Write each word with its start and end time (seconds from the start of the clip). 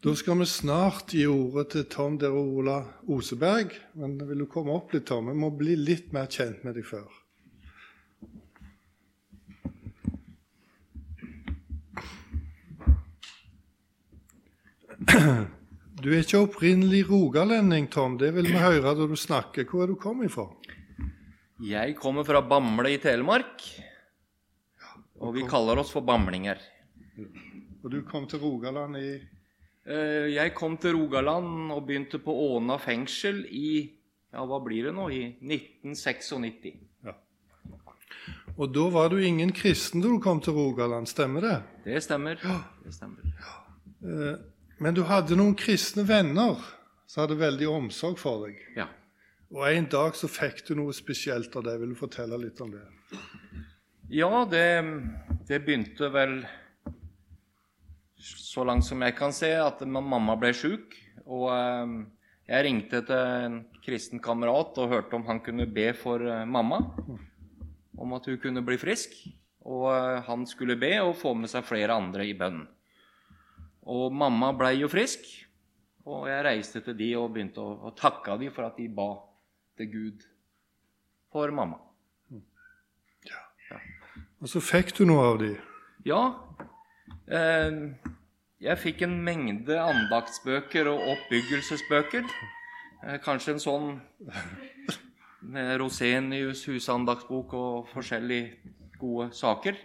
Da 0.00 0.14
skal 0.16 0.38
vi 0.40 0.46
snart 0.48 1.12
gi 1.12 1.26
ordet 1.28 1.66
til 1.74 1.84
Tom 1.92 2.14
Derola 2.20 2.78
Oseberg. 3.12 3.74
Men 4.00 4.16
vil 4.28 4.44
du 4.44 4.46
komme 4.48 4.72
opp 4.72 4.94
litt, 4.94 5.04
Tom? 5.10 5.28
Vi 5.28 5.36
må 5.36 5.50
bli 5.52 5.76
litt 5.76 6.14
mer 6.16 6.30
kjent 6.32 6.64
med 6.64 6.78
deg 6.78 6.86
før. 6.88 7.08
Du 16.00 16.08
er 16.14 16.22
ikke 16.22 16.40
opprinnelig 16.46 17.02
rogalending, 17.10 17.90
Tom. 17.92 18.16
Det 18.16 18.30
vil 18.32 18.48
vi 18.48 18.56
høre 18.56 18.94
da 18.96 19.04
du 19.04 19.16
snakker. 19.20 19.68
Hvor 19.68 19.84
er 19.84 19.92
du 19.92 19.98
kommet 20.00 20.32
fra? 20.32 20.46
Jeg 21.60 21.92
kommer 22.00 22.24
fra 22.24 22.40
Bamble 22.40 22.94
i 22.94 23.00
Telemark. 23.02 23.60
Og 25.20 25.34
vi 25.36 25.44
kaller 25.44 25.82
oss 25.82 25.92
for 25.92 26.00
bamlinger. 26.00 26.56
Og 27.84 27.90
du 27.90 28.02
kom 28.08 28.26
til 28.30 28.40
Rogaland 28.44 28.96
i 29.00 29.10
Eh, 29.86 30.28
Jeg 30.34 30.52
kom 30.54 30.76
til 30.76 30.92
Rogaland 30.94 31.72
og 31.72 31.86
begynte 31.88 32.18
på 32.20 32.30
Åna 32.30 32.76
fengsel 32.78 33.46
i 33.48 33.90
ja, 34.30 34.44
hva 34.46 34.58
blir 34.62 34.84
det 34.84 34.92
nå? 34.94 35.06
I 35.10 35.22
1996. 35.40 36.76
Ja. 37.02 37.14
Og 38.58 38.68
da 38.74 38.84
var 38.92 39.08
du 39.08 39.16
ingen 39.24 39.50
kristen 39.56 40.02
da 40.04 40.08
du 40.12 40.20
kom 40.22 40.38
til 40.44 40.52
Rogaland, 40.54 41.08
stemmer 41.08 41.40
det? 41.40 41.56
Det 41.88 42.02
stemmer. 42.04 42.36
Ja. 42.44 42.58
Det 42.84 42.92
stemmer. 42.94 43.32
Eh, 44.04 44.36
Men 44.78 44.94
du 44.94 45.02
hadde 45.08 45.36
noen 45.36 45.56
kristne 45.56 46.04
venner 46.06 46.60
som 47.08 47.24
hadde 47.24 47.40
veldig 47.40 47.66
omsorg 47.72 48.18
for 48.20 48.46
deg. 48.46 48.60
Ja. 48.76 48.86
Og 49.50 49.64
en 49.72 49.88
dag 49.90 50.14
så 50.14 50.28
fikk 50.28 50.62
du 50.68 50.74
noe 50.76 50.92
spesielt 50.94 51.56
av 51.56 51.64
det. 51.64 51.78
Vil 51.80 51.96
du 51.96 51.98
fortelle 51.98 52.36
litt 52.38 52.60
om 52.60 52.70
det? 52.70 52.84
Ja, 54.12 54.44
det, 54.44 54.68
det 55.48 55.64
begynte 55.64 56.12
vel 56.12 56.42
så 58.20 58.64
langt 58.68 58.84
som 58.84 59.00
jeg 59.02 59.16
kan 59.18 59.32
se, 59.34 59.50
at 59.56 59.82
mamma 59.88 60.36
ble 60.38 60.52
sjuk. 60.56 60.94
Og 61.26 61.48
eh, 61.54 61.92
jeg 62.50 62.66
ringte 62.66 63.02
til 63.06 63.34
en 63.46 63.60
kristen 63.84 64.22
kamerat 64.22 64.78
og 64.82 64.90
hørte 64.92 65.16
om 65.16 65.26
han 65.28 65.42
kunne 65.44 65.68
be 65.70 65.90
for 65.96 66.22
eh, 66.24 66.46
mamma. 66.48 66.82
Om 68.00 68.16
at 68.16 68.26
hun 68.30 68.40
kunne 68.42 68.64
bli 68.66 68.78
frisk. 68.80 69.14
Og 69.68 69.88
eh, 69.92 70.20
han 70.26 70.46
skulle 70.48 70.78
be 70.80 70.96
og 71.02 71.16
få 71.20 71.34
med 71.38 71.52
seg 71.52 71.66
flere 71.68 71.96
andre 71.96 72.26
i 72.28 72.36
bønn. 72.36 72.64
Og 73.90 74.12
mamma 74.12 74.52
blei 74.56 74.76
jo 74.80 74.90
frisk. 74.92 75.24
Og 76.08 76.28
jeg 76.30 76.44
reiste 76.44 76.82
til 76.84 76.96
de 76.98 77.12
og 77.20 77.30
begynte 77.34 77.62
å, 77.62 77.76
å 77.88 77.94
takke 77.96 78.38
de 78.40 78.50
for 78.52 78.66
at 78.66 78.78
de 78.80 78.88
ba 78.92 79.12
til 79.78 79.90
Gud 79.92 80.26
for 81.30 81.52
mamma. 81.54 81.78
ja 83.28 83.80
Og 84.40 84.48
så 84.50 84.62
fikk 84.64 84.94
du 84.96 85.04
noe 85.06 85.28
av 85.32 85.40
de. 85.42 85.54
Ja. 86.08 86.22
Eh, 87.30 87.76
jeg 88.60 88.80
fikk 88.82 89.04
en 89.06 89.14
mengde 89.24 89.76
andaktsbøker 89.80 90.90
og 90.90 91.06
oppbyggelsesbøker. 91.14 92.26
Eh, 93.06 93.20
kanskje 93.24 93.54
en 93.54 93.62
sånn 93.62 93.86
med 95.40 95.78
Rosenius 95.80 96.66
husandaktsbok 96.68 97.54
og 97.56 97.88
forskjellige 97.94 98.74
gode 99.00 99.30
saker. 99.36 99.78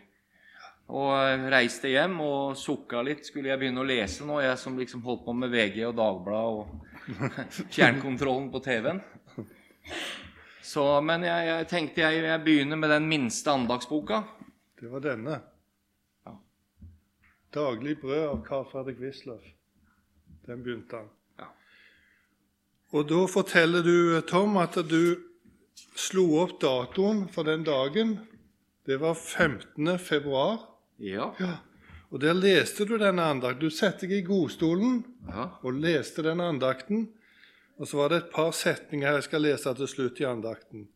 Og 0.91 1.13
eh, 1.17 1.47
reiste 1.53 1.93
hjem 1.93 2.19
og 2.25 2.57
sukka 2.59 3.01
litt. 3.07 3.23
Skulle 3.25 3.53
jeg 3.53 3.61
begynne 3.61 3.85
å 3.85 3.87
lese 3.87 4.27
nå, 4.27 4.41
jeg 4.43 4.59
som 4.59 4.75
liksom 4.77 5.05
holdt 5.07 5.23
på 5.25 5.37
med 5.37 5.53
VG 5.55 5.81
og 5.87 5.95
Dagbladet 6.01 6.59
og 6.59 6.91
fjernkontrollen 7.75 8.51
på 8.53 8.61
TV-en. 8.65 9.01
Så, 10.65 10.83
men 11.05 11.23
jeg, 11.23 11.47
jeg 11.47 11.67
tenkte 11.71 12.03
jeg, 12.03 12.23
jeg 12.25 12.43
begynner 12.43 12.79
med 12.81 12.91
den 12.91 13.07
minste 13.07 13.53
andaktsboka. 13.53 14.23
Det 14.81 14.89
var 14.91 15.03
denne. 15.05 15.39
'Daglig 17.55 17.99
brød' 17.99 18.29
av 18.29 18.45
Carl 18.45 18.65
Fredrik 18.71 18.99
Wisløff. 18.99 19.45
Den 20.45 20.63
begynte 20.63 20.97
han. 20.97 21.09
Ja. 21.39 21.45
Og 22.91 23.07
da 23.09 23.25
forteller 23.31 23.83
du, 23.83 24.21
Tom, 24.27 24.57
at 24.57 24.75
du 24.89 25.15
slo 25.95 26.25
opp 26.41 26.57
datoen 26.61 27.29
for 27.31 27.47
den 27.47 27.63
dagen. 27.63 28.17
Det 28.85 28.99
var 28.99 29.13
15. 29.13 29.99
februar. 29.99 30.59
Ja. 30.99 31.31
Ja. 31.39 31.53
Og 32.11 32.21
der 32.21 32.33
leste 32.33 32.85
du 32.85 32.97
denne 32.97 33.23
andakten. 33.23 33.61
Du 33.61 33.69
satte 33.69 34.07
deg 34.07 34.17
i 34.19 34.27
godstolen 34.27 35.05
ja. 35.27 35.47
og 35.63 35.79
leste 35.79 36.23
den 36.23 36.43
andakten. 36.43 37.07
Og 37.79 37.87
så 37.87 37.97
var 37.97 38.11
det 38.11 38.17
et 38.17 38.33
par 38.35 38.51
setninger 38.51 39.17
jeg 39.17 39.23
skal 39.23 39.41
lese 39.47 39.73
til 39.75 39.87
slutt 39.87 40.19
i 40.19 40.27
andakten. 40.27 40.89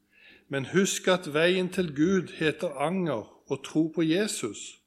Men 0.50 0.70
husk 0.74 1.08
at 1.08 1.32
veien 1.34 1.70
til 1.70 1.92
Gud 1.96 2.36
heter 2.38 2.76
anger 2.80 3.28
og 3.48 3.64
tro 3.64 3.88
på 3.96 4.04
Jesus. 4.04 4.79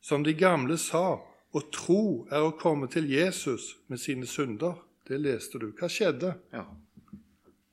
Som 0.00 0.24
de 0.26 0.34
gamle 0.38 0.78
sa, 0.80 1.18
å 1.48 1.60
tro 1.72 2.26
er 2.30 2.44
å 2.44 2.56
komme 2.60 2.88
til 2.92 3.08
Jesus 3.10 3.74
med 3.88 4.00
sine 4.00 4.28
synder. 4.28 4.76
Det 5.08 5.16
leste 5.20 5.60
du. 5.60 5.70
Hva 5.76 5.88
skjedde? 5.90 6.34
Ja. 6.52 6.66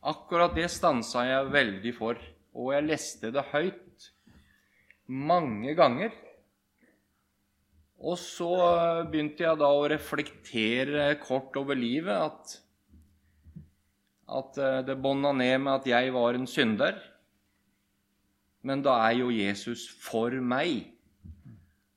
Akkurat 0.05 0.53
det 0.55 0.69
stansa 0.71 1.25
jeg 1.25 1.51
veldig 1.51 1.91
for, 1.97 2.19
og 2.55 2.71
jeg 2.75 2.87
leste 2.87 3.31
det 3.33 3.43
høyt 3.51 4.11
mange 5.07 5.73
ganger. 5.77 6.13
Og 8.05 8.17
så 8.19 8.51
begynte 9.09 9.45
jeg 9.45 9.59
da 9.59 9.71
å 9.71 9.87
reflektere 9.89 11.07
kort 11.23 11.55
over 11.57 11.77
livet, 11.79 12.13
at, 12.15 12.55
at 14.39 14.59
eh, 14.61 14.81
det 14.85 14.97
bånda 15.01 15.31
ned 15.33 15.63
med 15.63 15.73
at 15.79 15.87
jeg 15.89 16.13
var 16.13 16.37
en 16.37 16.49
synder. 16.49 16.99
Men 18.65 18.83
da 18.85 18.97
er 19.07 19.21
jo 19.21 19.31
Jesus 19.33 19.87
for 20.01 20.33
meg. 20.41 20.94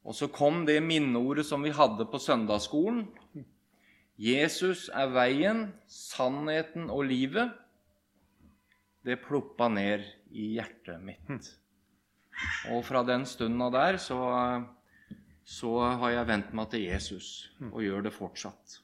Og 0.09 0.17
så 0.17 0.31
kom 0.33 0.63
det 0.65 0.81
minneordet 0.81 1.45
som 1.45 1.65
vi 1.67 1.75
hadde 1.75 2.07
på 2.09 2.21
søndagsskolen. 2.23 3.05
Jesus 4.19 4.89
er 4.97 5.13
veien, 5.13 5.67
sannheten 5.85 6.89
og 6.91 7.05
livet. 7.11 7.53
Det 9.05 9.21
ploppa 9.23 9.69
ned 9.69 10.09
i 10.33 10.55
hjertet 10.57 11.05
mitt. 11.05 11.53
Og 12.73 12.83
fra 12.89 13.05
den 13.05 13.27
stunda 13.29 13.69
der 13.75 14.01
så, 14.01 14.19
så 15.45 15.77
har 16.01 16.17
jeg 16.17 16.31
vent 16.33 16.53
meg 16.57 16.73
til 16.73 16.89
Jesus, 16.89 17.31
og 17.71 17.83
gjør 17.85 18.09
det 18.09 18.17
fortsatt. 18.17 18.81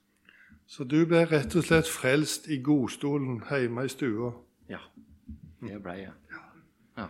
Så 0.66 0.84
du 0.84 1.00
ble 1.08 1.24
rett 1.28 1.56
og 1.56 1.64
slett 1.66 1.88
frelst 1.88 2.48
i 2.52 2.60
godstolen 2.64 3.40
hjemme 3.48 3.84
i 3.84 3.92
stua. 3.92 4.32
Ja, 4.68 4.80
det 5.64 5.80
ble 5.84 5.98
jeg. 6.04 6.14
Ja. 6.96 7.08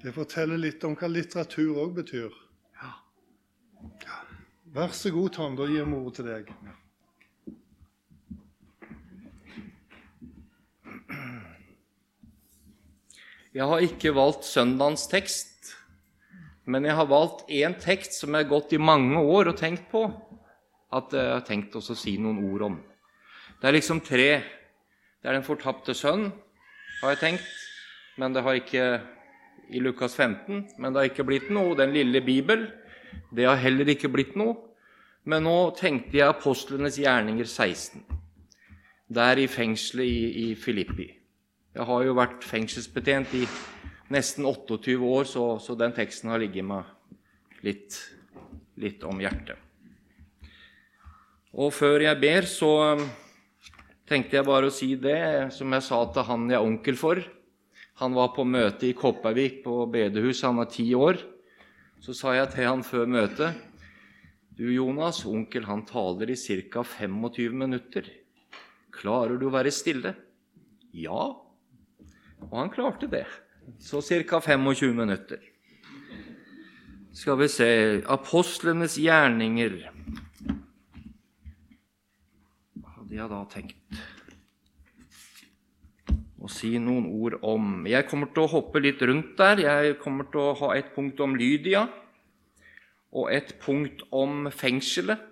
Det 0.00 0.12
forteller 0.16 0.60
litt 0.60 0.84
om 0.88 0.96
hva 0.96 1.08
litteratur 1.12 1.76
òg 1.84 2.00
betyr. 2.00 2.32
Vær 4.70 4.92
så 4.94 5.10
god, 5.10 5.32
Tom. 5.34 5.56
Da 5.58 5.66
gir 5.66 5.82
vi 5.84 5.96
ordet 5.98 6.14
til 6.20 6.28
deg. 6.30 6.50
Jeg 13.50 13.66
har 13.66 13.82
ikke 13.82 14.12
valgt 14.14 14.46
søndagens 14.46 15.08
tekst, 15.10 15.72
men 16.70 16.86
jeg 16.86 16.94
har 16.94 17.08
valgt 17.10 17.48
én 17.50 17.74
tekst 17.82 18.20
som 18.20 18.30
jeg 18.30 18.44
har 18.44 18.52
gått 18.52 18.76
i 18.76 18.78
mange 18.78 19.18
år 19.18 19.50
og 19.50 19.58
tenkt 19.58 19.88
på. 19.90 20.04
At 20.94 21.10
jeg 21.14 21.32
har 21.34 21.42
tenkt 21.46 21.74
å 21.74 21.82
si 21.82 22.14
noen 22.22 22.38
ord 22.52 22.62
om. 22.68 22.76
Det 23.58 23.66
er 23.66 23.74
liksom 23.74 24.00
tre. 24.06 24.28
Det 25.18 25.28
er 25.28 25.34
den 25.34 25.46
fortapte 25.46 25.94
sønn, 25.98 26.28
har 27.00 27.16
jeg 27.16 27.20
tenkt. 27.24 27.50
Men 28.22 28.34
det 28.34 28.44
har 28.46 28.58
ikke 28.58 28.86
i 29.70 29.82
Lukas 29.82 30.14
15. 30.14 30.68
Men 30.78 30.92
det 30.92 31.00
har 31.00 31.10
ikke 31.10 31.26
blitt 31.26 31.50
noe. 31.50 31.74
Den 31.78 31.94
lille 31.94 32.22
Bibel. 32.22 32.68
Det 33.30 33.46
har 33.46 33.60
heller 33.60 33.88
ikke 33.92 34.10
blitt 34.12 34.36
noe. 34.38 34.56
Men 35.28 35.44
nå 35.44 35.56
tenkte 35.76 36.16
jeg 36.16 36.32
apostlenes 36.32 36.96
gjerninger 36.98 37.46
16. 37.46 38.04
Der 39.10 39.40
i 39.42 39.48
fengselet 39.50 40.06
i, 40.06 40.50
i 40.50 40.54
Filippi. 40.56 41.10
Jeg 41.74 41.86
har 41.86 42.04
jo 42.06 42.16
vært 42.18 42.46
fengselsbetjent 42.46 43.34
i 43.38 43.44
nesten 44.10 44.46
28 44.48 44.96
år, 45.06 45.26
så, 45.28 45.44
så 45.62 45.76
den 45.78 45.94
teksten 45.94 46.32
har 46.32 46.40
ligget 46.42 46.66
meg 46.66 46.88
litt, 47.66 47.98
litt 48.80 49.04
om 49.06 49.20
hjertet. 49.22 49.58
Og 51.50 51.72
før 51.74 52.06
jeg 52.06 52.18
ber, 52.22 52.46
så 52.46 52.70
um, 52.94 53.04
tenkte 54.10 54.38
jeg 54.38 54.46
bare 54.46 54.70
å 54.70 54.74
si 54.74 54.94
det 54.98 55.50
som 55.54 55.70
jeg 55.74 55.86
sa 55.86 56.00
til 56.14 56.26
han 56.26 56.48
jeg 56.50 56.58
er 56.58 56.66
onkel 56.66 56.98
for. 56.98 57.22
Han 58.02 58.14
var 58.16 58.32
på 58.34 58.46
møte 58.48 58.88
i 58.88 58.94
Kopervik 58.96 59.60
på 59.66 59.82
bedehus, 59.90 60.42
han 60.46 60.58
var 60.62 60.70
ti 60.72 60.88
år. 60.94 61.18
Så 62.00 62.14
sa 62.16 62.32
jeg 62.32 62.48
til 62.54 62.64
han 62.68 62.82
før 62.86 63.08
møtet 63.10 63.58
Du, 64.56 64.64
Jonas, 64.72 65.22
onkel 65.28 65.66
han 65.68 65.84
taler 65.88 66.32
i 66.32 66.36
ca. 66.36 66.82
25 66.84 67.54
minutter. 67.56 68.08
Klarer 68.92 69.38
du 69.40 69.46
å 69.48 69.54
være 69.54 69.72
stille? 69.72 70.14
Ja. 70.92 71.30
Og 72.48 72.56
han 72.56 72.72
klarte 72.72 73.08
det. 73.08 73.24
Så 73.80 74.02
ca. 74.04 74.40
25 74.40 74.96
minutter. 74.96 75.40
Skal 77.16 77.40
vi 77.40 77.48
se 77.50 77.68
Apostlenes 78.08 78.94
gjerninger 79.00 79.72
Hva 82.78 82.92
hadde 82.94 83.16
jeg 83.16 83.32
da 83.32 83.40
tenkt 83.50 83.98
å 86.40 86.48
si 86.48 86.72
noen 86.80 87.06
ord 87.10 87.38
om? 87.46 87.86
Jeg 87.88 88.08
kommer 88.08 88.32
til 88.34 88.46
å 88.46 88.52
hoppe 88.54 88.80
litt 88.82 89.02
rundt 89.04 89.36
der. 89.38 89.64
Jeg 89.66 89.98
kommer 90.00 90.28
til 90.32 90.40
å 90.42 90.54
ha 90.62 90.74
et 90.78 90.94
punkt 90.94 91.20
om 91.20 91.36
Lydia 91.36 91.86
og 93.10 93.26
et 93.34 93.56
punkt 93.62 94.04
om 94.14 94.48
fengselet. 94.54 95.26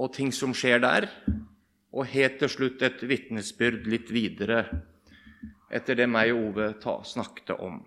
og 0.00 0.14
ting 0.14 0.30
som 0.32 0.54
skjer 0.56 0.78
der, 0.80 1.10
og 1.92 2.06
helt 2.08 2.38
til 2.40 2.48
slutt 2.48 2.82
et 2.86 3.02
vitnesbyrd 3.04 3.84
litt 3.90 4.08
videre 4.08 4.62
etter 5.68 5.98
det 5.98 6.06
meg 6.08 6.32
og 6.32 6.46
Ove 6.50 6.68
ta, 6.80 6.94
snakket 7.04 7.52
om. 7.58 7.82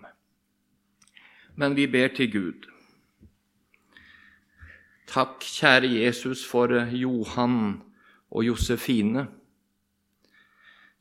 Men 1.55 1.73
vi 1.73 1.87
ber 1.89 2.13
til 2.13 2.29
Gud. 2.29 2.67
Takk, 5.09 5.41
kjære 5.41 5.89
Jesus, 5.89 6.43
for 6.45 6.71
Johan 6.93 7.81
og 8.29 8.45
Josefine. 8.45 9.27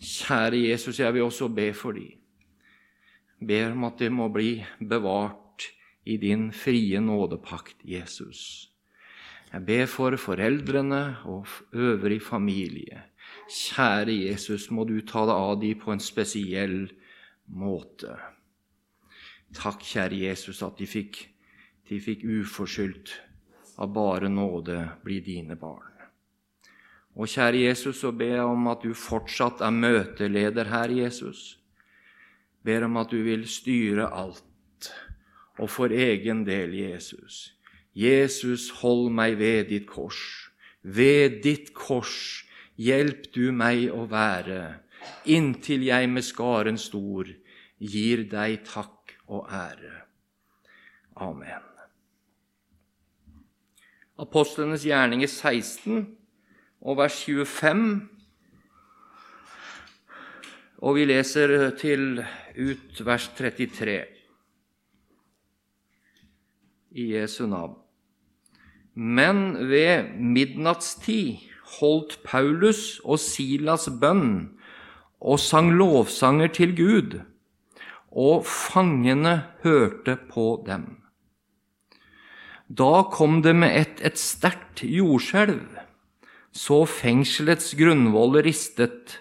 Kjære 0.03 0.59
Jesus, 0.69 0.99
jeg 0.99 1.15
vil 1.15 1.23
også 1.23 1.49
be 1.49 1.69
for 1.75 1.95
dem. 1.95 2.19
Ber 3.47 3.71
om 3.71 3.85
at 3.87 4.01
de 4.03 4.11
må 4.11 4.29
bli 4.35 4.57
bevart 4.79 5.69
i 6.05 6.17
din 6.19 6.51
frie 6.53 7.01
nådepakt, 7.01 7.77
Jesus. 7.85 8.69
Jeg 9.53 9.67
ber 9.67 9.87
for 9.87 10.17
foreldrene 10.17 11.17
og 11.25 11.47
øvrig 11.73 12.23
familie. 12.23 13.03
Kjære 13.51 14.15
Jesus, 14.27 14.71
må 14.71 14.85
du 14.85 14.99
ta 15.07 15.23
deg 15.29 15.37
av 15.37 15.61
dem 15.61 15.79
på 15.79 15.93
en 15.95 16.03
spesiell 16.03 16.91
måte. 17.47 18.17
Takk, 19.55 19.85
kjære 19.85 20.19
Jesus, 20.25 20.63
at 20.67 20.79
de 20.81 20.89
fikk, 20.89 21.29
de 21.91 22.01
fikk 22.01 22.25
uforskyldt 22.25 23.15
av 23.79 23.95
bare 23.95 24.31
nåde 24.33 24.81
bli 25.05 25.21
dine 25.23 25.57
barn. 25.61 25.92
Og 27.14 27.29
kjære 27.29 27.67
Jesus, 27.67 28.00
så 28.00 28.12
ber 28.12 28.37
jeg 28.38 28.49
om 28.49 28.69
at 28.73 28.85
du 28.85 28.94
fortsatt 28.97 29.61
er 29.61 29.75
møteleder 29.75 30.70
her, 30.73 30.93
Jesus. 31.05 31.59
Ber 32.64 32.87
om 32.87 32.97
at 32.97 33.11
du 33.12 33.20
vil 33.26 33.44
styre 33.49 34.09
alt, 34.09 34.88
og 35.59 35.69
for 35.70 35.93
egen 35.93 36.47
del, 36.47 36.75
Jesus. 36.75 37.53
Jesus, 37.94 38.70
hold 38.81 39.11
meg 39.12 39.37
ved 39.38 39.69
ditt 39.69 39.87
kors. 39.87 40.23
Ved 40.82 41.43
ditt 41.44 41.75
kors 41.76 42.47
hjelp 42.81 43.29
du 43.35 43.50
meg 43.53 43.91
å 43.93 44.06
være, 44.08 44.81
inntil 45.29 45.85
jeg 45.85 46.08
med 46.08 46.25
skaren 46.25 46.81
stor 46.81 47.29
gir 47.82 48.25
deg 48.31 48.65
takk 48.65 49.12
og 49.29 49.53
ære. 49.53 49.93
Amen. 51.20 51.69
Apostlenes 54.23 54.87
gjerninger 54.87 55.29
16 55.29 56.22
og 56.82 56.99
vers 56.99 57.23
25. 57.25 57.84
Og 60.82 60.96
vi 60.99 61.06
leser 61.06 61.70
til 61.79 62.25
ut 62.58 63.05
vers 63.06 63.29
33 63.38 64.00
i 66.99 67.12
Jesu 67.14 67.46
navn. 67.46 67.76
Men 68.94 69.55
ved 69.70 70.11
midnattstid 70.19 71.38
holdt 71.79 72.19
Paulus 72.26 73.00
og 73.05 73.20
Silas 73.23 73.88
bønn 74.00 74.58
og 75.23 75.38
sang 75.40 75.70
lovsanger 75.79 76.50
til 76.52 76.75
Gud, 76.76 77.20
og 78.12 78.44
fangene 78.44 79.38
hørte 79.62 80.19
på 80.29 80.64
dem. 80.67 80.99
Da 82.69 83.05
kom 83.12 83.40
det 83.44 83.55
med 83.56 83.76
ett 83.76 84.02
et 84.05 84.19
sterkt 84.19 84.82
jordskjelv, 84.82 85.81
så 86.53 86.83
fengselets 86.89 87.73
grunnvoll 87.79 88.41
ristet, 88.45 89.19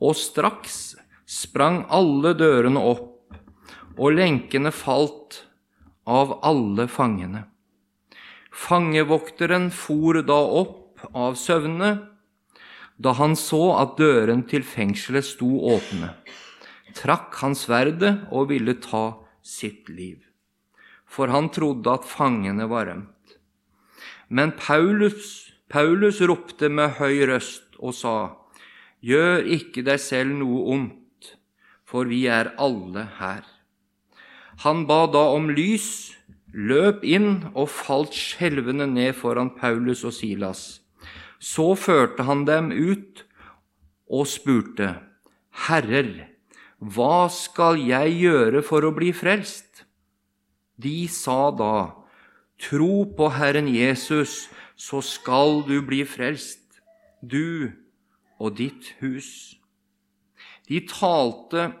og 0.00 0.16
straks 0.16 0.96
sprang 1.28 1.82
alle 1.92 2.34
dørene 2.38 2.80
opp, 2.80 3.14
og 3.98 4.14
lenkene 4.14 4.70
falt 4.72 5.42
av 6.08 6.38
alle 6.46 6.86
fangene. 6.88 7.46
Fangevokteren 8.52 9.68
for 9.74 10.20
da 10.26 10.38
opp 10.62 11.04
av 11.14 11.36
søvne 11.38 11.90
da 12.98 13.12
han 13.14 13.36
så 13.38 13.76
at 13.78 13.94
døren 13.98 14.42
til 14.50 14.64
fengselet 14.66 15.26
sto 15.26 15.48
åpne. 15.70 16.10
Trakk 16.98 17.36
han 17.44 17.54
sverdet 17.54 18.14
og 18.34 18.48
ville 18.50 18.74
ta 18.82 19.20
sitt 19.44 19.86
liv, 19.92 20.18
for 21.06 21.30
han 21.30 21.50
trodde 21.54 21.92
at 21.94 22.08
fangene 22.08 22.66
var 22.70 22.88
rømt. 22.90 23.36
Men 24.28 24.50
Paulus, 24.58 25.47
Paulus 25.68 26.22
ropte 26.24 26.70
med 26.72 26.96
høy 26.96 27.26
røst 27.28 27.76
og 27.78 27.92
sa, 27.96 28.16
Gjør 29.04 29.44
ikke 29.44 29.84
deg 29.86 30.00
selv 30.02 30.32
noe 30.40 30.64
ondt, 30.74 31.34
for 31.86 32.08
vi 32.10 32.24
er 32.26 32.54
alle 32.58 33.04
her. 33.18 33.44
Han 34.64 34.86
ba 34.88 35.04
da 35.12 35.28
om 35.36 35.50
lys, 35.54 36.16
løp 36.50 37.04
inn 37.06 37.52
og 37.52 37.68
falt 37.70 38.16
skjelvende 38.16 38.88
ned 38.90 39.14
foran 39.14 39.52
Paulus 39.54 40.02
og 40.08 40.16
Silas. 40.16 40.80
Så 41.38 41.76
førte 41.78 42.26
han 42.26 42.42
dem 42.48 42.72
ut 42.72 43.22
og 44.10 44.26
spurte, 44.26 44.96
Herrer, 45.68 46.32
hva 46.78 47.28
skal 47.30 47.78
jeg 47.82 48.16
gjøre 48.24 48.64
for 48.66 48.86
å 48.86 48.94
bli 48.96 49.12
frelst? 49.14 49.84
De 50.78 51.06
sa 51.10 51.50
da, 51.54 51.98
Tro 52.58 53.04
på 53.14 53.28
Herren 53.36 53.68
Jesus, 53.70 54.48
så 54.78 55.02
skal 55.02 55.64
du 55.66 55.80
bli 55.82 56.04
frelst, 56.06 56.80
du 57.20 57.74
og 58.38 58.54
ditt 58.60 58.92
hus. 59.02 59.58
De 60.70 60.78
talte 60.86 61.72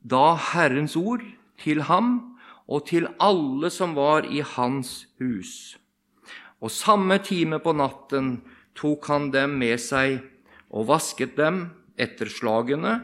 da 0.00 0.32
Herrens 0.52 0.96
ord 0.96 1.24
til 1.60 1.84
ham 1.88 2.38
og 2.68 2.86
til 2.88 3.08
alle 3.20 3.70
som 3.72 3.94
var 3.98 4.28
i 4.28 4.40
hans 4.56 5.04
hus. 5.20 5.76
Og 6.64 6.72
samme 6.72 7.18
time 7.22 7.60
på 7.62 7.74
natten 7.76 8.38
tok 8.78 9.08
han 9.12 9.28
dem 9.34 9.58
med 9.60 9.76
seg 9.82 10.18
og 10.68 10.88
vasket 10.88 11.36
dem 11.38 11.66
etter 11.98 12.30
slagene, 12.30 13.00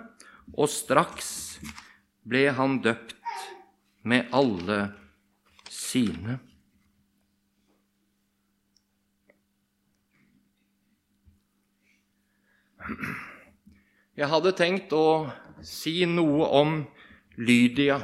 og 0.55 0.69
straks 0.71 1.59
ble 2.29 2.47
han 2.57 2.79
døpt 2.85 3.17
med 4.05 4.29
alle 4.37 4.81
sine. 5.73 6.39
Jeg 14.15 14.29
hadde 14.31 14.53
tenkt 14.57 14.93
å 14.93 15.31
si 15.65 16.05
noe 16.07 16.49
om 16.55 16.75
Lydia 17.41 17.99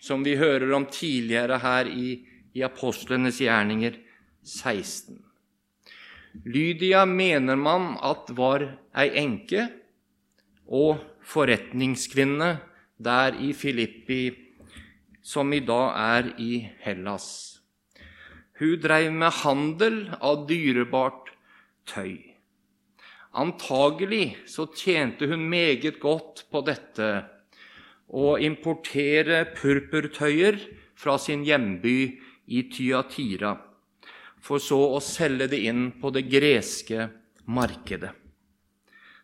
som 0.00 0.24
vi 0.24 0.36
hører 0.40 0.72
om 0.72 0.86
tidligere 0.90 1.58
her 1.60 1.90
i, 1.92 2.14
i 2.56 2.64
apostlenes 2.64 3.40
gjerninger 3.42 3.98
16. 4.40 5.20
Lydia 6.48 7.04
mener 7.06 7.58
man 7.60 7.92
at 8.00 8.30
var 8.38 8.64
ei 8.96 9.10
enke 9.20 9.66
og 10.70 11.02
forretningskvinne 11.26 12.50
der 13.00 13.36
i 13.42 13.52
Filippi, 13.56 14.22
som 15.20 15.52
i 15.52 15.60
dag 15.60 15.92
er 16.00 16.32
i 16.40 16.64
Hellas. 16.84 17.60
Hun 18.60 18.80
dreiv 18.80 19.12
med 19.12 19.40
handel 19.42 20.02
av 20.20 20.46
dyrebart 20.48 21.32
tøy. 21.88 22.29
Antagelig 23.30 24.40
så 24.50 24.66
tjente 24.74 25.28
hun 25.30 25.44
meget 25.50 26.00
godt 26.02 26.48
på 26.50 26.64
dette 26.66 27.10
å 28.10 28.34
importere 28.42 29.44
purpurtøyer 29.54 30.58
fra 30.98 31.14
sin 31.22 31.44
hjemby 31.46 31.98
i 32.50 32.64
Tyatira, 32.72 33.52
for 34.42 34.58
så 34.58 34.80
å 34.96 34.98
selge 35.04 35.46
det 35.52 35.60
inn 35.70 35.92
på 36.02 36.10
det 36.10 36.24
greske 36.26 37.06
markedet. 37.46 38.10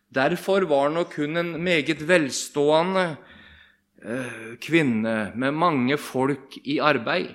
Derfor 0.06 0.68
var 0.70 0.92
nok 0.94 1.16
hun 1.18 1.40
en 1.42 1.50
meget 1.58 2.04
velstående 2.06 3.08
eh, 4.06 4.54
kvinne 4.62 5.16
med 5.34 5.58
mange 5.58 5.98
folk 5.98 6.54
i 6.62 6.78
arbeid. 6.78 7.34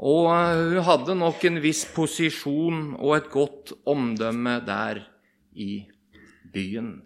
Og 0.00 0.28
hun 0.28 0.84
hadde 0.84 1.16
nok 1.16 1.42
en 1.48 1.62
viss 1.64 1.86
posisjon 1.96 2.92
og 3.00 3.16
et 3.16 3.32
godt 3.32 3.72
omdømme 3.88 4.60
der 4.68 5.00
i 5.60 5.72
byen. 6.52 7.00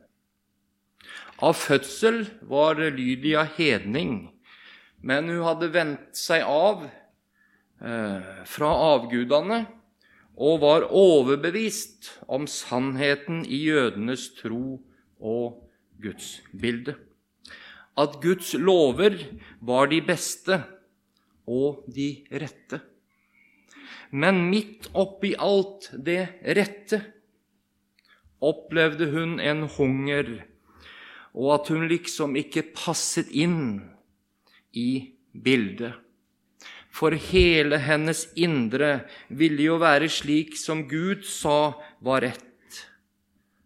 Av 1.42 1.56
fødsel 1.58 2.22
var 2.48 2.78
Lydia 2.94 3.42
hedning, 3.56 4.30
men 5.02 5.28
hun 5.28 5.42
hadde 5.44 5.72
vendt 5.74 6.16
seg 6.16 6.46
av 6.46 6.86
eh, 6.86 8.44
fra 8.48 8.70
avgudene 8.94 9.64
og 10.34 10.62
var 10.64 10.86
overbevist 10.90 12.08
om 12.26 12.46
sannheten 12.50 13.44
i 13.46 13.60
jødenes 13.68 14.30
tro 14.38 14.78
og 15.20 15.60
gudsbilde. 16.02 16.96
At 17.94 18.18
Guds 18.22 18.54
lover 18.58 19.18
var 19.62 19.90
de 19.92 20.00
beste 20.02 20.58
og 21.46 21.84
de 21.94 22.24
rette. 22.32 22.80
Men 24.14 24.46
midt 24.50 24.88
oppi 24.94 25.34
alt 25.38 25.90
det 25.94 26.22
rette 26.56 27.00
opplevde 28.50 29.10
hun 29.12 29.38
en 29.40 29.64
hunger 29.76 30.36
og 31.34 31.50
at 31.56 31.70
hun 31.72 31.88
liksom 31.90 32.36
ikke 32.38 32.68
passet 32.76 33.30
inn 33.34 33.82
i 34.74 35.14
bildet. 35.34 35.98
For 36.94 37.16
hele 37.18 37.80
hennes 37.82 38.22
indre 38.38 39.08
ville 39.26 39.66
jo 39.66 39.80
være 39.82 40.08
slik 40.12 40.54
som 40.58 40.84
Gud 40.90 41.26
sa 41.26 41.74
var 42.06 42.22
rett. 42.22 42.82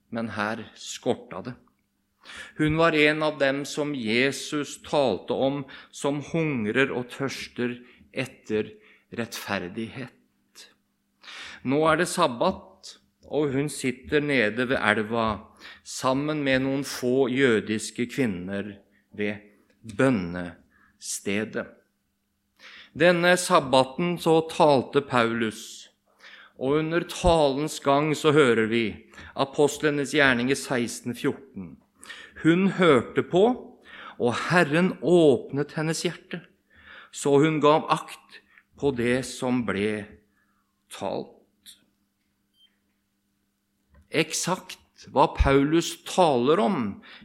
Men 0.09 0.33
her 0.33 0.65
skorta 0.81 1.43
det. 1.51 1.57
Hun 2.57 2.77
var 2.81 2.97
en 2.97 3.23
av 3.25 3.37
dem 3.41 3.63
som 3.69 3.93
Jesus 3.97 4.79
talte 4.85 5.37
om, 5.37 5.63
som 5.93 6.23
hungrer 6.33 6.93
og 6.93 7.11
tørster 7.13 7.77
etter 8.13 8.73
rettferdighet. 9.13 10.65
Nå 11.69 11.83
er 11.91 12.01
det 12.01 12.09
sabbat, 12.09 12.97
og 13.29 13.53
hun 13.53 13.69
sitter 13.69 14.21
nede 14.25 14.69
ved 14.69 14.79
elva 14.81 15.27
sammen 15.85 16.41
med 16.45 16.65
noen 16.65 16.85
få 16.87 17.29
jødiske 17.29 18.09
kvinner 18.09 18.75
ved 19.13 19.45
bønnestedet. 19.97 21.67
Denne 22.99 23.37
sabbaten 23.37 24.17
så 24.19 24.41
talte 24.51 25.05
Paulus, 25.05 25.91
og 26.59 26.81
under 26.81 27.05
talens 27.07 27.79
gang 27.85 28.15
så 28.17 28.33
hører 28.33 28.67
vi 28.67 28.85
apostlenes 29.37 30.15
gjerning 30.17 30.49
i 30.51 30.57
1614. 30.57 31.77
Hun 32.43 32.69
hørte 32.79 33.23
på, 33.23 33.45
og 34.19 34.35
Herren 34.49 34.97
åpnet 35.03 35.77
hennes 35.79 36.03
hjerte, 36.03 36.41
så 37.13 37.39
hun 37.39 37.61
gav 37.63 37.87
akt 37.93 38.41
på 38.79 38.91
det 38.97 39.21
som 39.29 39.63
ble 39.69 40.07
talt. 40.91 41.38
Eksakt 44.09 45.09
hva 45.13 45.29
Paulus 45.37 45.93
taler 46.09 46.61
om, 46.63 46.79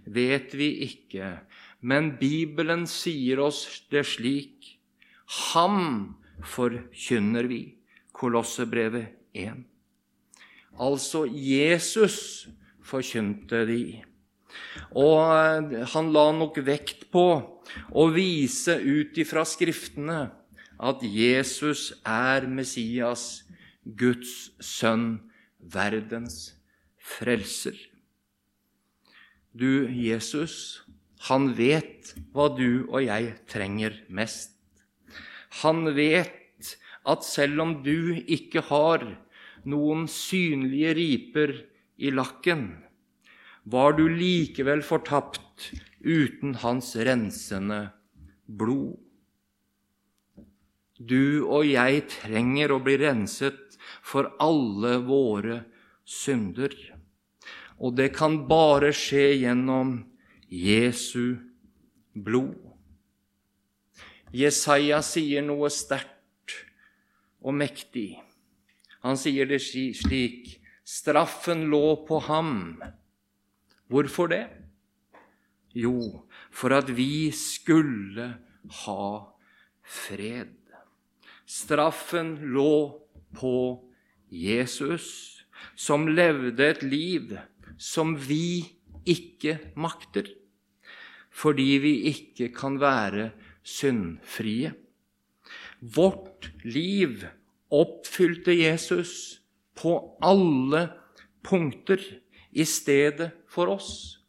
vet 0.06 0.54
vi 0.54 0.70
ikke, 0.86 1.40
men 1.82 2.14
Bibelen 2.20 2.86
sier 2.90 3.42
oss 3.44 3.66
det 3.92 4.06
slik. 4.14 4.76
Ham 5.54 6.16
forkynner 6.44 7.48
vi. 7.50 7.64
Kolossebrevet 8.14 9.16
1. 9.34 9.64
Altså 10.80 11.26
Jesus 11.28 12.48
forkynte 12.86 13.64
de. 13.68 14.04
Og 14.94 15.74
han 15.96 16.12
la 16.14 16.26
nok 16.36 16.60
vekt 16.66 17.08
på 17.14 17.26
å 17.90 18.08
vise 18.14 18.78
ut 18.78 19.18
ifra 19.18 19.44
Skriftene 19.50 20.28
at 20.84 21.04
Jesus 21.06 21.92
er 22.06 22.46
Messias, 22.50 23.44
Guds 23.84 24.54
sønn, 24.62 25.24
verdens 25.58 26.54
frelser. 27.04 27.76
Du, 29.54 29.86
Jesus, 29.92 30.84
han 31.28 31.52
vet 31.58 32.14
hva 32.34 32.50
du 32.56 32.88
og 32.90 33.04
jeg 33.06 33.36
trenger 33.52 34.00
mest. 34.10 34.56
Han 35.62 35.92
vet 35.96 36.74
at 37.06 37.28
selv 37.28 37.62
om 37.62 37.76
du 37.86 38.16
ikke 38.24 38.64
har 38.72 39.06
noen 39.70 40.08
synlige 40.12 40.96
riper 40.98 41.54
i 42.02 42.12
lakken, 42.12 42.66
var 43.64 43.96
du 43.96 44.08
likevel 44.10 44.84
fortapt 44.84 45.70
uten 46.04 46.58
hans 46.64 46.96
rensende 47.00 47.86
blod. 48.48 48.98
Du 51.00 51.44
og 51.48 51.68
jeg 51.68 52.04
trenger 52.12 52.74
å 52.74 52.82
bli 52.84 52.98
renset 53.02 53.78
for 54.04 54.34
alle 54.44 54.98
våre 55.08 55.64
synder. 56.08 56.74
Og 57.84 57.96
det 57.98 58.14
kan 58.16 58.46
bare 58.48 58.94
skje 58.96 59.34
gjennom 59.44 59.98
Jesu 60.48 61.36
blod. 62.16 62.56
Jesaja 64.34 65.02
sier 65.06 65.44
noe 65.46 65.68
sterkt 65.70 66.56
og 67.44 67.58
mektig. 67.60 68.16
Han 69.04 69.20
sier 69.20 69.50
det 69.50 69.60
slik 69.62 70.60
Straffen 70.88 71.68
lå 71.72 72.06
på 72.08 72.20
ham. 72.26 72.82
Hvorfor 73.92 74.32
det? 74.32 74.46
Jo, 75.76 76.24
for 76.52 76.76
at 76.76 76.92
vi 76.92 77.32
skulle 77.36 78.28
ha 78.84 79.06
fred. 79.84 80.56
Straffen 81.46 82.36
lå 82.56 83.00
på 83.36 83.56
Jesus 84.28 85.08
som 85.76 86.08
levde 86.08 86.68
et 86.68 86.84
liv 86.84 87.34
som 87.78 88.16
vi 88.18 88.64
ikke 89.10 89.58
makter, 89.76 90.28
fordi 91.34 91.78
vi 91.84 91.94
ikke 92.12 92.52
kan 92.56 92.80
være 92.82 93.32
syndfrie. 93.64 94.74
Vårt 95.80 96.52
liv 96.64 97.26
oppfylte 97.74 98.54
Jesus 98.56 99.42
på 99.76 99.96
alle 100.24 100.88
punkter 101.44 102.00
i 102.52 102.66
stedet 102.66 103.32
for 103.50 103.74
oss. 103.74 104.20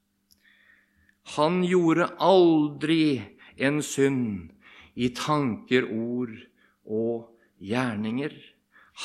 Han 1.37 1.63
gjorde 1.65 2.11
aldri 2.21 3.23
en 3.57 3.81
synd 3.85 4.51
i 4.95 5.11
tanker, 5.17 5.87
ord 5.89 6.35
og 6.85 7.31
gjerninger. 7.63 8.35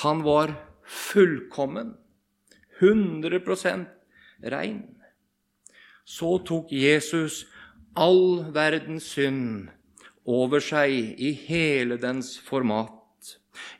Han 0.04 0.24
var 0.26 0.54
fullkommen. 0.84 1.96
100 2.80 3.40
rein. 4.44 4.84
Så 6.06 6.40
tok 6.46 6.72
Jesus 6.74 7.46
all 7.96 8.46
verdens 8.54 9.12
synd 9.16 9.70
over 10.30 10.62
seg 10.64 11.20
i 11.20 11.34
hele 11.48 11.98
dens 12.02 12.36
format. 12.42 12.96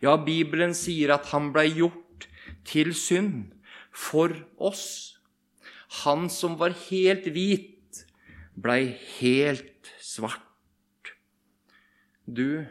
Ja, 0.04 0.18
Bibelen 0.18 0.76
sier 0.78 1.16
at 1.16 1.30
han 1.34 1.52
blei 1.56 1.70
gjort 1.78 2.28
til 2.68 2.94
synd 2.98 3.54
for 3.94 4.34
oss. 4.58 5.20
Han 6.04 6.28
som 6.30 6.58
var 6.60 6.76
helt 6.90 7.30
hvit, 7.34 8.04
blei 8.54 8.96
helt 9.20 9.90
svart. 10.02 11.14
Du, 12.26 12.66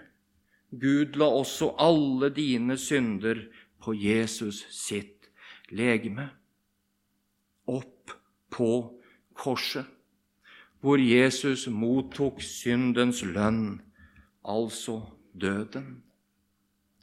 Gud 0.71 1.16
la 1.18 1.30
også 1.35 1.73
alle 1.83 2.30
dine 2.35 2.76
synder 2.78 3.40
på 3.83 3.95
Jesus 3.97 4.66
sitt 4.75 5.30
legeme 5.75 6.28
opp 7.68 8.14
på 8.50 8.72
korset, 9.38 9.87
hvor 10.80 11.00
Jesus 11.02 11.66
mottok 11.70 12.42
syndens 12.42 13.22
lønn, 13.26 13.80
altså 14.46 15.00
døden, 15.34 16.02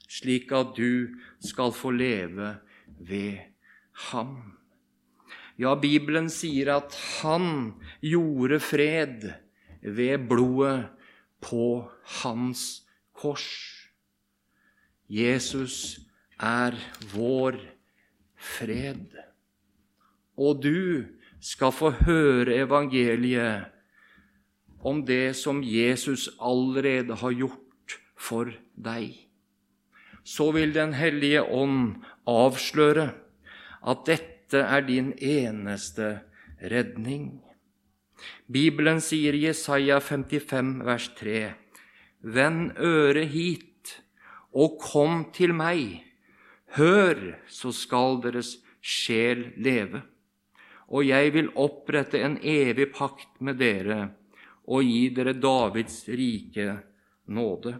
slik 0.09 0.51
at 0.55 0.75
du 0.77 1.15
skal 1.43 1.73
få 1.75 1.91
leve 1.95 2.55
ved 2.99 3.39
ham. 4.09 4.55
Ja, 5.59 5.75
Bibelen 5.79 6.27
sier 6.31 6.73
at 6.75 6.95
han 7.21 7.75
gjorde 8.03 8.59
fred 8.59 9.29
ved 9.81 10.27
blodet 10.27 10.89
på 11.43 11.85
hans 12.21 12.83
kors. 13.15 13.47
Jesus 15.07 16.01
er 16.41 16.75
vår 17.13 17.59
fred. 18.35 19.13
Og 20.37 20.61
du 20.63 21.05
skal 21.39 21.71
få 21.71 21.91
høre 22.05 22.57
evangeliet 22.65 23.71
om 24.85 25.01
det 25.05 25.35
som 25.37 25.63
Jesus 25.63 26.27
allerede 26.39 27.15
har 27.21 27.33
gjort 27.33 27.97
for 28.17 28.51
deg. 28.75 29.15
Så 30.25 30.51
vil 30.51 30.73
Den 30.73 30.93
hellige 30.93 31.43
ånd 31.43 32.03
avsløre 32.25 33.13
at 33.85 34.05
dette 34.05 34.61
er 34.61 34.81
din 34.81 35.13
eneste 35.21 36.21
redning. 36.61 37.41
Bibelen 38.49 39.01
sier 39.01 39.35
i 39.37 39.45
Jesaja 39.45 39.99
55, 39.99 40.81
vers 40.85 41.09
3.: 41.19 41.53
Vend 42.21 42.77
øret 42.79 43.29
hit 43.29 44.01
og 44.53 44.79
kom 44.81 45.31
til 45.33 45.53
meg. 45.53 46.01
Hør, 46.77 47.37
så 47.47 47.71
skal 47.71 48.21
deres 48.23 48.57
sjel 48.81 49.51
leve. 49.57 50.01
Og 50.93 51.07
jeg 51.07 51.33
vil 51.33 51.49
opprette 51.57 52.21
en 52.21 52.37
evig 52.41 52.91
pakt 52.93 53.41
med 53.41 53.57
dere 53.61 54.09
og 54.65 54.85
gi 54.85 55.09
dere 55.13 55.33
Davids 55.37 56.03
rike 56.09 56.75
nåde. 57.29 57.75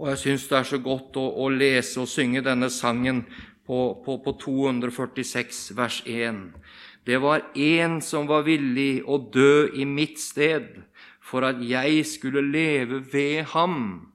Og 0.00 0.08
jeg 0.10 0.20
syns 0.20 0.46
det 0.50 0.58
er 0.58 0.68
så 0.68 0.80
godt 0.82 1.16
å, 1.20 1.24
å, 1.44 1.50
lese 1.52 2.00
og 2.02 2.10
synge 2.10 2.42
denne 2.44 2.70
sangen 2.72 3.22
på, 3.64 3.78
på, 4.04 4.18
på 4.24 4.34
246 4.42 5.60
vers 5.78 6.00
1. 6.10 6.48
Det 7.06 7.20
var 7.22 7.44
én 7.54 8.00
som 8.02 8.26
var 8.26 8.46
villig 8.48 9.04
å 9.06 9.20
dø 9.20 9.68
i 9.76 9.86
mitt 9.86 10.18
sted, 10.20 10.82
for 11.24 11.46
at 11.46 11.60
jeg 11.64 12.02
skulle 12.08 12.42
leve 12.44 13.00
ved 13.12 13.52
ham. 13.54 14.10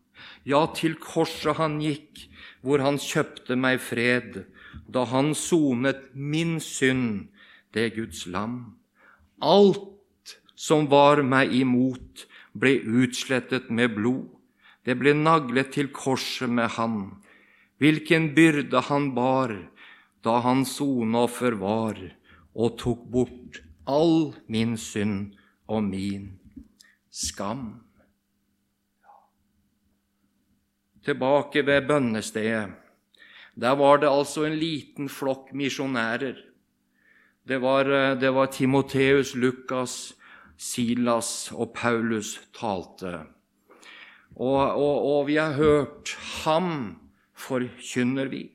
Ja, 0.46 0.65
til 0.75 0.98
korset 1.01 1.58
han 1.58 1.79
gikk, 1.81 2.27
hvor 2.62 2.84
han 2.84 3.00
kjøpte 3.00 3.55
meg 3.55 3.79
fred, 3.81 4.43
da 4.93 5.05
han 5.05 5.34
sonet 5.38 6.10
min 6.13 6.60
synd, 6.60 7.29
det 7.74 7.93
Guds 7.96 8.25
lam. 8.27 8.79
Alt 9.41 10.36
som 10.55 10.89
var 10.91 11.22
meg 11.24 11.53
imot, 11.55 12.25
ble 12.53 12.79
utslettet 12.81 13.69
med 13.69 13.96
blod. 13.96 14.27
det 14.86 14.96
ble 14.98 15.12
naglet 15.13 15.74
til 15.75 15.89
korset 15.93 16.50
med 16.50 16.72
han. 16.79 17.22
Hvilken 17.77 18.31
byrde 18.34 18.79
han 18.88 19.12
bar 19.13 19.51
da 20.25 20.39
han 20.41 20.63
soneoffer 20.65 21.60
var, 21.60 22.00
og 22.55 22.77
tok 22.79 23.03
bort 23.13 23.60
all 23.86 24.34
min 24.48 24.77
synd 24.77 25.36
og 25.67 25.84
min 25.84 26.39
skam. 27.12 27.84
Tilbake 31.05 31.65
ved 31.65 31.88
bønnestedet. 31.88 32.78
Der 33.59 33.75
var 33.75 33.99
det 33.99 34.07
altså 34.09 34.45
en 34.47 34.55
liten 34.59 35.09
flokk 35.11 35.51
misjonærer. 35.53 36.37
Det 37.47 37.57
var, 37.61 38.15
det 38.15 38.29
var 38.33 38.51
Timoteus, 38.53 39.33
Lukas, 39.35 40.13
Silas 40.57 41.51
og 41.51 41.73
Paulus 41.75 42.37
talte. 42.55 43.25
Og, 44.35 44.59
og, 44.75 44.95
og 45.11 45.27
vi 45.27 45.35
har 45.35 45.57
hørt 45.57 46.13
ham 46.43 46.99
forkynner 47.39 48.29
vi. 48.31 48.45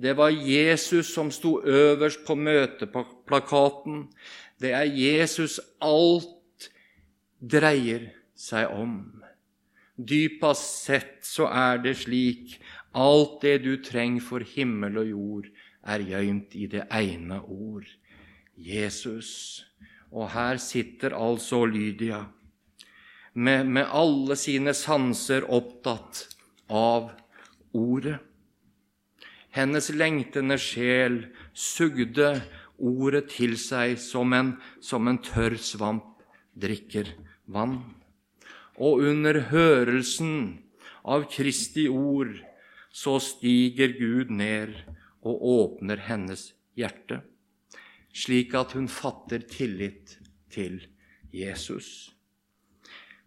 Det 0.00 0.16
var 0.16 0.32
Jesus 0.32 1.12
som 1.14 1.30
sto 1.30 1.58
øverst 1.64 2.24
på 2.26 2.34
møteplakaten. 2.34 4.06
Det 4.60 4.72
er 4.72 4.88
Jesus 4.88 5.58
alt 5.80 6.70
dreier 7.40 8.10
seg 8.36 8.72
om. 8.72 8.94
Dypest 10.00 10.84
sett 10.86 11.18
så 11.28 11.50
er 11.52 11.82
det 11.84 11.98
slik 12.00 12.56
alt 12.94 13.40
det 13.42 13.60
du 13.64 13.76
trenger 13.82 14.22
for 14.24 14.44
himmel 14.44 14.98
og 15.02 15.10
jord, 15.10 15.50
er 15.86 16.04
gøymt 16.04 16.54
i 16.54 16.66
det 16.68 16.84
ene 16.92 17.40
ord 17.40 17.86
Jesus. 18.56 19.64
Og 20.12 20.30
her 20.34 20.58
sitter 20.60 21.14
altså 21.16 21.64
Lydia 21.64 22.24
med, 23.34 23.64
med 23.64 23.86
alle 23.86 24.36
sine 24.36 24.74
sanser 24.74 25.46
opptatt 25.46 26.26
av 26.68 27.12
ordet. 27.72 28.18
Hennes 29.50 29.88
lengtende 29.90 30.58
sjel 30.62 31.24
sugde 31.54 32.36
ordet 32.78 33.30
til 33.32 33.56
seg 33.58 33.96
som 33.98 34.34
en, 34.34 34.52
som 34.82 35.08
en 35.10 35.18
tørr 35.22 35.56
svamp 35.58 36.22
drikker 36.54 37.14
vann. 37.50 37.80
Og 38.78 39.02
under 39.10 39.40
hørelsen 39.50 40.60
av 41.04 41.26
Kristi 41.32 41.88
ord 41.90 42.36
så 42.90 43.18
stiger 43.22 43.94
Gud 43.98 44.30
ned 44.34 44.74
og 45.22 45.44
åpner 45.46 46.02
hennes 46.08 46.50
hjerte, 46.78 47.22
slik 48.12 48.54
at 48.58 48.74
hun 48.74 48.88
fatter 48.90 49.42
tillit 49.46 50.18
til 50.50 50.82
Jesus. 51.32 52.10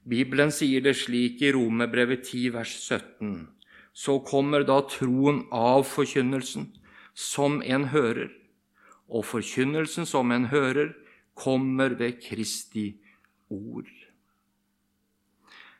Bibelen 0.03 0.51
sier 0.51 0.83
det 0.83 0.97
slik 0.99 1.41
i 1.41 1.53
Romerbrevet 1.55 2.25
10, 2.27 2.49
vers 2.57 2.75
17 2.75 3.53
så 3.93 4.17
kommer 4.25 4.65
da 4.65 4.79
troen 4.89 5.43
av 5.53 5.85
forkynnelsen, 5.85 6.71
som 7.13 7.61
en 7.61 7.87
hører. 7.93 8.31
Og 9.07 9.25
forkynnelsen 9.29 10.09
som 10.09 10.33
en 10.33 10.49
hører, 10.49 10.95
kommer 11.37 11.93
ved 11.97 12.19
Kristi 12.21 12.95
ord. 13.49 13.89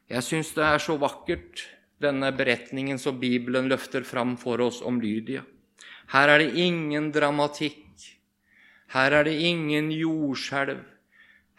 Jeg 0.10 0.26
syns 0.26 0.54
det 0.54 0.66
er 0.66 0.82
så 0.82 0.96
vakkert, 1.02 1.66
denne 2.04 2.32
beretningen 2.36 3.00
som 3.02 3.20
Bibelen 3.20 3.70
løfter 3.72 4.06
fram 4.08 4.36
for 4.38 4.62
oss 4.62 4.82
om 4.86 5.00
Lydia. 5.02 5.44
Her 6.14 6.36
er 6.36 6.44
det 6.44 6.60
ingen 6.60 7.12
dramatikk. 7.16 7.80
Her 8.94 9.20
er 9.20 9.30
det 9.30 9.38
ingen 9.48 9.90
jordskjelv. 9.96 10.84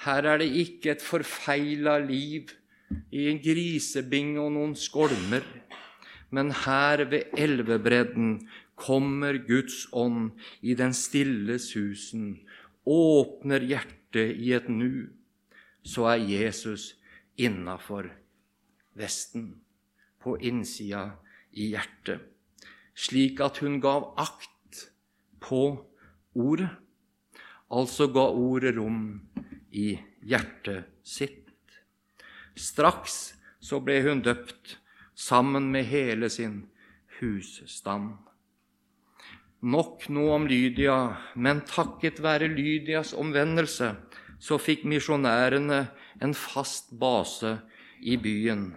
Her 0.04 0.28
er 0.34 0.42
det 0.42 0.50
ikke 0.60 0.94
et 0.94 1.02
forfeila 1.02 1.96
liv 2.04 2.52
i 3.10 3.28
en 3.30 3.40
grisebing 3.42 4.36
og 4.38 4.52
noen 4.54 4.74
skolmer 4.78 5.46
men 6.34 6.50
her 6.64 7.04
ved 7.10 7.34
elvebredden 7.38 8.48
kommer 8.74 9.38
Guds 9.46 9.84
ånd 9.92 10.32
i 10.62 10.74
den 10.74 10.94
stille 10.96 11.60
susen, 11.62 12.40
åpner 12.86 13.62
hjertet 13.62 14.34
i 14.34 14.50
et 14.56 14.66
nu, 14.68 15.10
så 15.84 16.08
er 16.14 16.24
Jesus 16.26 16.94
innafor 17.38 18.08
vesten, 18.98 19.60
på 20.24 20.38
innsida 20.40 21.10
i 21.52 21.70
hjertet, 21.74 22.22
slik 22.96 23.42
at 23.44 23.60
hun 23.62 23.78
gav 23.82 24.12
akt 24.20 24.86
på 25.44 25.62
ordet, 26.34 26.70
altså 27.70 28.08
ga 28.12 28.26
ordet 28.32 28.74
rom 28.78 29.04
i 29.70 29.94
hjertet 30.24 30.90
sitt. 31.04 31.50
Straks 32.54 33.34
så 33.64 33.80
ble 33.84 34.00
hun 34.04 34.22
døpt 34.24 34.78
sammen 35.14 35.70
med 35.74 35.88
hele 35.90 36.30
sin 36.30 36.64
husstand. 37.18 38.14
Nok 39.64 40.08
nå 40.12 40.26
om 40.34 40.46
Lydia, 40.46 41.16
men 41.34 41.62
takket 41.64 42.20
være 42.22 42.50
Lydias 42.52 43.14
omvendelse 43.16 43.94
så 44.44 44.58
fikk 44.60 44.84
misjonærene 44.88 45.86
en 46.22 46.34
fast 46.36 46.92
base 47.00 47.56
i 48.04 48.18
byen 48.20 48.68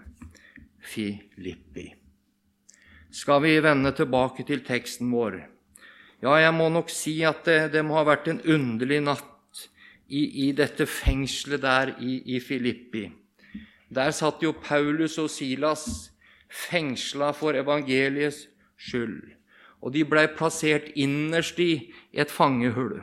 Filippi. 0.88 1.91
Skal 3.12 3.41
vi 3.43 3.58
vende 3.63 3.91
tilbake 3.95 4.45
til 4.47 4.63
teksten 4.67 5.12
vår? 5.12 5.41
Ja, 6.23 6.34
jeg 6.41 6.54
må 6.56 6.69
nok 6.73 6.89
si 6.89 7.19
at 7.28 7.43
det, 7.45 7.73
det 7.76 7.84
må 7.86 8.00
ha 8.00 8.06
vært 8.08 8.28
en 8.32 8.41
underlig 8.41 9.04
natt 9.06 9.63
i, 10.08 10.47
i 10.47 10.52
dette 10.56 10.88
fengselet 10.89 11.62
der 11.63 11.93
i, 12.00 12.19
i 12.36 12.39
Filippi. 12.41 13.08
Der 13.93 14.12
satt 14.12 14.43
jo 14.43 14.56
Paulus 14.56 15.17
og 15.21 15.30
Silas 15.32 15.86
fengsla 16.50 17.32
for 17.36 17.56
evangeliets 17.56 18.47
skyld. 18.80 19.36
Og 19.84 19.93
de 19.93 20.04
blei 20.10 20.26
plassert 20.32 20.89
innerst 20.97 21.60
i 21.62 21.93
et 22.12 22.34
fangehull. 22.34 22.97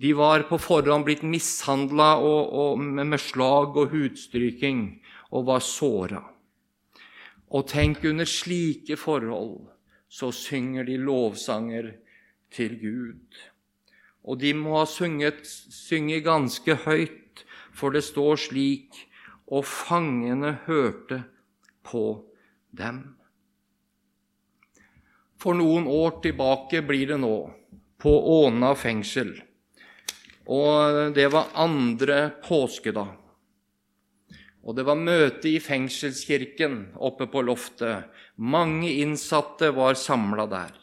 De 0.00 0.14
var 0.16 0.46
på 0.48 0.56
forhånd 0.56 1.04
blitt 1.04 1.22
mishandla 1.26 2.14
med 2.80 3.20
slag 3.20 3.76
og 3.76 3.92
hudstryking 3.92 4.84
og 5.30 5.50
var 5.50 5.60
såra. 5.60 6.22
Og 7.50 7.66
tenk, 7.66 8.04
under 8.06 8.28
slike 8.28 8.96
forhold 8.96 9.66
så 10.10 10.30
synger 10.34 10.86
de 10.86 10.96
lovsanger 10.98 11.92
til 12.54 12.76
Gud. 12.80 13.38
Og 14.26 14.40
de 14.42 14.52
må 14.54 14.76
ha 14.78 14.86
sunget, 14.86 15.42
synge 15.46 16.20
ganske 16.22 16.74
høyt, 16.84 17.44
for 17.72 17.94
det 17.94 18.04
står 18.04 18.36
slik 18.48 19.06
Og 19.50 19.64
fangene 19.66 20.52
hørte 20.66 21.24
på 21.82 22.22
dem. 22.70 23.00
For 25.40 25.58
noen 25.58 25.88
år 25.90 26.20
tilbake 26.22 26.84
blir 26.86 27.10
det 27.10 27.18
nå, 27.18 27.34
på 27.98 28.12
Åna 28.44 28.76
fengsel. 28.78 29.32
Og 30.46 31.10
det 31.16 31.26
var 31.34 31.50
andre 31.58 32.28
påskedag. 32.44 33.19
Og 34.60 34.76
det 34.76 34.84
var 34.84 34.98
møte 34.98 35.48
i 35.48 35.60
fengselskirken 35.62 36.92
oppe 37.00 37.26
på 37.32 37.42
loftet. 37.46 38.10
Mange 38.36 38.90
innsatte 39.00 39.70
var 39.76 39.96
samla 39.96 40.46
der. 40.50 40.74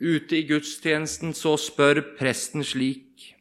Ute 0.00 0.38
i 0.38 0.46
gudstjenesten 0.48 1.34
så 1.36 1.56
spør 1.60 2.00
presten 2.16 2.64
slik 2.64 3.34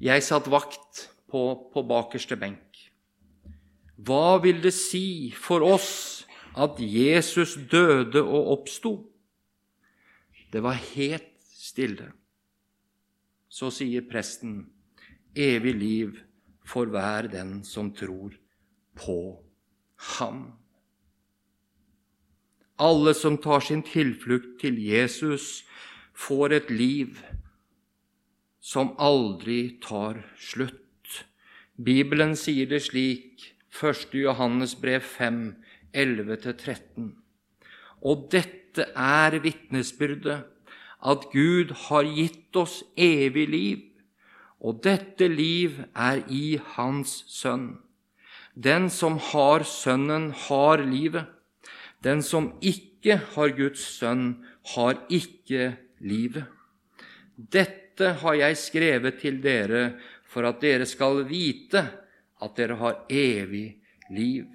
Jeg 0.00 0.22
satt 0.24 0.46
vakt 0.48 1.08
på, 1.30 1.42
på 1.72 1.82
bakerste 1.84 2.38
benk. 2.38 2.60
Hva 3.96 4.38
vil 4.42 4.62
det 4.64 4.72
si 4.74 5.32
for 5.36 5.64
oss 5.64 6.24
at 6.54 6.78
Jesus 6.78 7.56
døde 7.70 8.22
og 8.22 8.50
oppsto? 8.58 8.94
Det 10.52 10.62
var 10.62 10.78
helt 10.94 11.30
stille. 11.54 12.12
Så 13.48 13.70
sier 13.74 14.06
presten, 14.06 14.64
evig 15.34 15.74
liv 15.78 16.18
for 16.64 16.90
hver 16.90 17.28
den 17.32 17.62
som 17.64 17.92
tror 17.94 18.34
på 18.96 19.18
ham. 20.18 20.52
Alle 22.78 23.14
som 23.14 23.38
tar 23.38 23.60
sin 23.60 23.84
tilflukt 23.86 24.60
til 24.60 24.78
Jesus, 24.82 25.64
får 26.14 26.52
et 26.52 26.70
liv 26.70 27.18
som 28.64 28.94
aldri 28.98 29.76
tar 29.82 30.22
slutt. 30.38 30.80
Bibelen 31.74 32.34
sier 32.38 32.70
det 32.70 32.84
slik 32.86 33.50
1. 33.74 34.14
Johannes 34.14 34.76
brev 34.78 35.02
5, 35.02 35.56
11-13. 35.92 37.10
Og 38.06 38.28
dette 38.30 38.86
er 38.94 39.38
vitnesbyrdet, 39.42 40.44
at 41.04 41.26
Gud 41.34 41.74
har 41.88 42.06
gitt 42.08 42.56
oss 42.56 42.82
evig 42.96 43.48
liv, 43.50 43.82
og 44.64 44.80
dette 44.84 45.28
liv 45.28 45.82
er 45.92 46.24
i 46.32 46.56
Hans 46.74 47.22
Sønn. 47.28 47.74
Den 48.54 48.88
som 48.90 49.18
har 49.18 49.66
Sønnen, 49.68 50.30
har 50.46 50.80
livet. 50.80 51.26
Den 52.04 52.22
som 52.22 52.50
ikke 52.60 53.16
har 53.34 53.54
Guds 53.56 53.84
sønn, 53.98 54.44
har 54.74 54.98
ikke 55.12 55.74
livet. 56.04 56.44
Dette 57.36 58.10
har 58.20 58.36
jeg 58.36 58.58
skrevet 58.60 59.20
til 59.22 59.40
dere 59.44 59.84
for 60.28 60.44
at 60.48 60.60
dere 60.60 60.86
skal 60.88 61.22
vite 61.28 61.80
at 62.44 62.56
dere 62.58 62.76
har 62.80 63.00
evig 63.08 63.80
liv. 64.10 64.46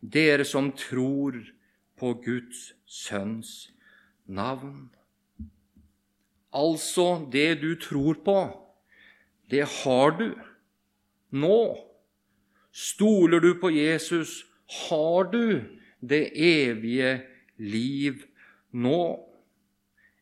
dere 0.00 0.44
som 0.44 0.70
tror 0.72 1.34
på 1.98 2.12
Guds 2.22 2.74
sønns 2.86 3.72
navn. 4.26 4.90
Altså, 6.52 7.26
det 7.32 7.60
du 7.62 7.74
tror 7.74 8.14
på, 8.22 8.65
det 9.50 9.64
har 9.82 10.16
du 10.18 10.30
nå. 11.30 11.60
Stoler 12.72 13.40
du 13.40 13.54
på 13.60 13.70
Jesus, 13.72 14.44
har 14.88 15.30
du 15.32 15.64
det 16.00 16.30
evige 16.34 17.22
liv 17.56 18.24
nå. 18.72 19.02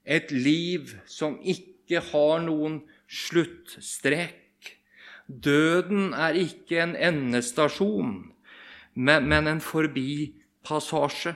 Et 0.04 0.30
liv 0.30 0.92
som 1.06 1.38
ikke 1.40 2.02
har 2.12 2.44
noen 2.44 2.82
sluttstrek. 3.08 4.40
Døden 5.26 6.12
er 6.12 6.36
ikke 6.36 6.82
en 6.84 6.92
endestasjon, 7.00 8.18
men 8.94 9.32
en 9.32 9.62
forbipassasje 9.64 11.32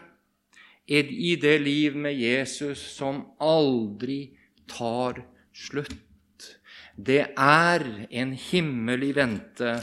i 0.88 1.36
det 1.40 1.56
liv 1.60 1.96
med 1.96 2.16
Jesus 2.16 2.80
som 2.96 3.24
aldri 3.40 4.36
tar 4.68 5.24
slutt. 5.52 6.07
Det 6.98 7.20
er 7.38 7.84
en 8.10 8.32
himmel 8.34 9.04
i 9.06 9.12
vente, 9.14 9.76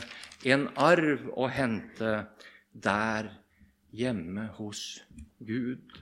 en 0.44 0.66
arv 0.76 1.30
å 1.40 1.48
hente 1.48 2.26
der 2.76 3.30
hjemme 3.96 4.50
hos 4.58 4.82
Gud. 5.40 5.96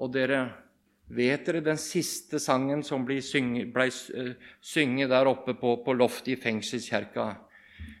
Og 0.00 0.12
dere 0.14 0.40
vet 1.12 1.44
dere 1.44 1.60
den 1.64 1.76
siste 1.80 2.40
sangen 2.40 2.80
som 2.84 3.04
ble 3.04 3.20
eh, 3.20 4.32
synget 4.60 5.12
der 5.12 5.28
oppe 5.28 5.52
på, 5.60 5.76
på 5.84 5.92
loftet 5.92 6.32
i 6.32 6.40
fengselskjerka? 6.40 7.28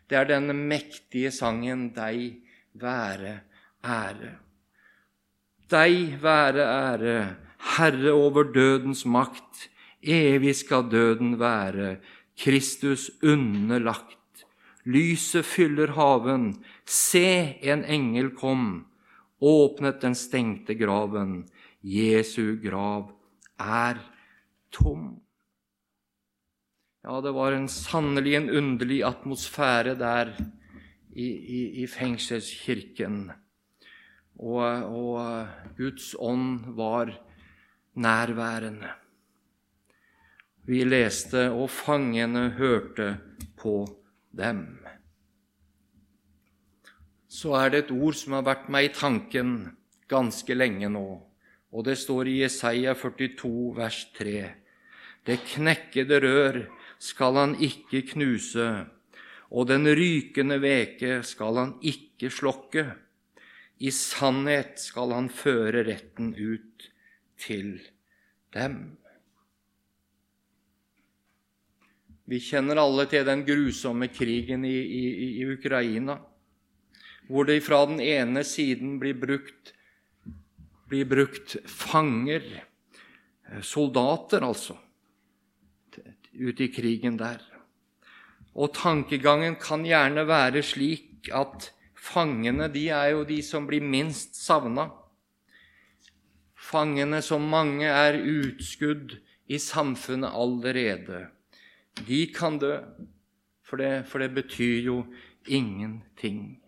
Det 0.08 0.16
er 0.16 0.32
den 0.32 0.48
mektige 0.68 1.30
sangen 1.34 1.90
'Deg 1.92 2.40
være 2.80 3.40
ære'. 3.84 4.36
Deg 5.68 6.16
være 6.22 6.64
ære, 6.64 7.36
Herre 7.76 8.12
over 8.12 8.52
dødens 8.54 9.04
makt. 9.04 9.68
Evig 10.06 10.54
skal 10.56 10.86
døden 10.90 11.34
være, 11.40 11.96
Kristus 12.38 13.10
underlagt. 13.22 14.44
Lyset 14.86 15.44
fyller 15.44 15.96
haven. 15.96 16.52
Se, 16.86 17.58
en 17.66 17.82
engel 17.84 18.30
kom, 18.38 18.86
åpnet 19.42 20.00
den 20.04 20.14
stengte 20.14 20.76
graven. 20.78 21.40
Jesu 21.82 22.56
grav 22.62 23.10
er 23.58 23.98
tom. 24.70 25.16
Ja, 27.06 27.20
det 27.22 27.32
var 27.34 27.54
en 27.54 27.68
sannelig 27.70 28.34
en 28.34 28.50
underlig 28.50 29.02
atmosfære 29.06 29.94
der 29.98 30.32
i, 31.14 31.26
i, 31.26 31.60
i 31.82 31.86
fengselskirken. 31.86 33.30
Og, 34.36 34.62
og 34.62 35.74
Guds 35.78 36.14
ånd 36.18 36.74
var 36.76 37.14
nærværende. 37.94 38.90
Vi 40.66 40.80
leste, 40.82 41.46
og 41.54 41.70
fangene 41.70 42.48
hørte 42.56 43.12
på 43.58 43.84
dem. 44.34 44.64
Så 47.30 47.52
er 47.54 47.70
det 47.70 47.84
et 47.84 47.92
ord 47.94 48.16
som 48.18 48.34
har 48.34 48.46
vært 48.48 48.66
meg 48.72 48.88
i 48.88 48.94
tanken 48.96 49.52
ganske 50.10 50.56
lenge 50.56 50.90
nå, 50.90 51.06
og 51.70 51.86
det 51.86 51.94
står 52.00 52.32
i 52.32 52.40
Jesaja 52.40 52.96
42, 52.98 53.52
vers 53.78 54.00
3. 54.18 54.34
Det 55.26 55.38
knekkede 55.54 56.20
rør 56.24 56.60
skal 56.98 57.38
han 57.38 57.56
ikke 57.62 58.02
knuse, 58.14 58.68
og 59.54 59.70
den 59.70 59.86
rykende 59.86 60.58
veke 60.62 61.20
skal 61.26 61.62
han 61.62 61.74
ikke 61.78 62.32
slokke. 62.32 62.88
I 63.78 63.92
sannhet 63.94 64.80
skal 64.82 65.14
han 65.14 65.30
føre 65.30 65.86
retten 65.86 66.34
ut 66.34 66.90
til 67.38 67.76
dem. 68.56 68.96
Vi 72.26 72.40
kjenner 72.42 72.80
alle 72.82 73.04
til 73.06 73.22
den 73.26 73.44
grusomme 73.46 74.08
krigen 74.10 74.64
i, 74.66 74.74
i, 74.74 75.02
i 75.38 75.44
Ukraina, 75.46 76.18
hvor 77.30 77.46
det 77.46 77.60
fra 77.62 77.84
den 77.86 78.00
ene 78.02 78.42
siden 78.46 78.96
blir 78.98 79.14
brukt, 79.18 79.70
blir 80.90 81.06
brukt 81.06 81.54
fanger, 81.70 82.42
eh, 83.46 83.62
soldater 83.62 84.42
altså, 84.42 84.74
ute 86.34 86.66
i 86.66 86.72
krigen 86.74 87.18
der. 87.20 87.38
Og 88.58 88.74
tankegangen 88.74 89.54
kan 89.62 89.86
gjerne 89.86 90.26
være 90.26 90.64
slik 90.66 91.30
at 91.30 91.70
fangene 91.94 92.66
de 92.72 92.88
er 92.90 93.12
jo 93.14 93.22
de 93.28 93.38
som 93.42 93.70
blir 93.70 93.86
minst 93.86 94.34
savna. 94.40 94.88
Fangene 96.58 97.22
som 97.22 97.46
mange 97.46 97.86
er 97.86 98.18
utskudd 98.18 99.20
i 99.46 99.62
samfunnet 99.62 100.34
allerede 100.34 101.26
de 102.04 102.20
kan 102.34 102.58
dø, 102.60 102.76
for 103.66 103.80
det, 103.80 104.06
for 104.06 104.22
det 104.22 104.34
betyr 104.36 104.84
jo 104.84 105.00
ingenting. 105.46 106.58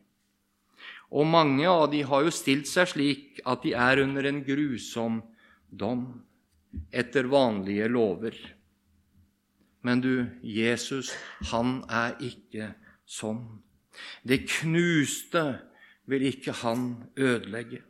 Og 1.10 1.26
mange 1.26 1.68
av 1.68 1.88
de 1.92 2.02
har 2.04 2.24
jo 2.26 2.32
stilt 2.34 2.68
seg 2.68 2.90
slik 2.92 3.42
at 3.48 3.62
de 3.64 3.72
er 3.76 4.02
under 4.02 4.28
en 4.28 4.42
grusom 4.44 5.22
dom 5.68 6.04
etter 6.92 7.28
vanlige 7.30 7.88
lover. 7.88 8.36
Men 9.86 10.02
du, 10.04 10.26
Jesus, 10.42 11.14
han 11.52 11.80
er 11.88 12.18
ikke 12.24 12.72
sånn. 13.08 13.40
Det 14.22 14.42
knuste 14.58 15.44
vil 16.08 16.26
ikke 16.28 16.54
han 16.62 16.90
ødelegge. 17.16 17.82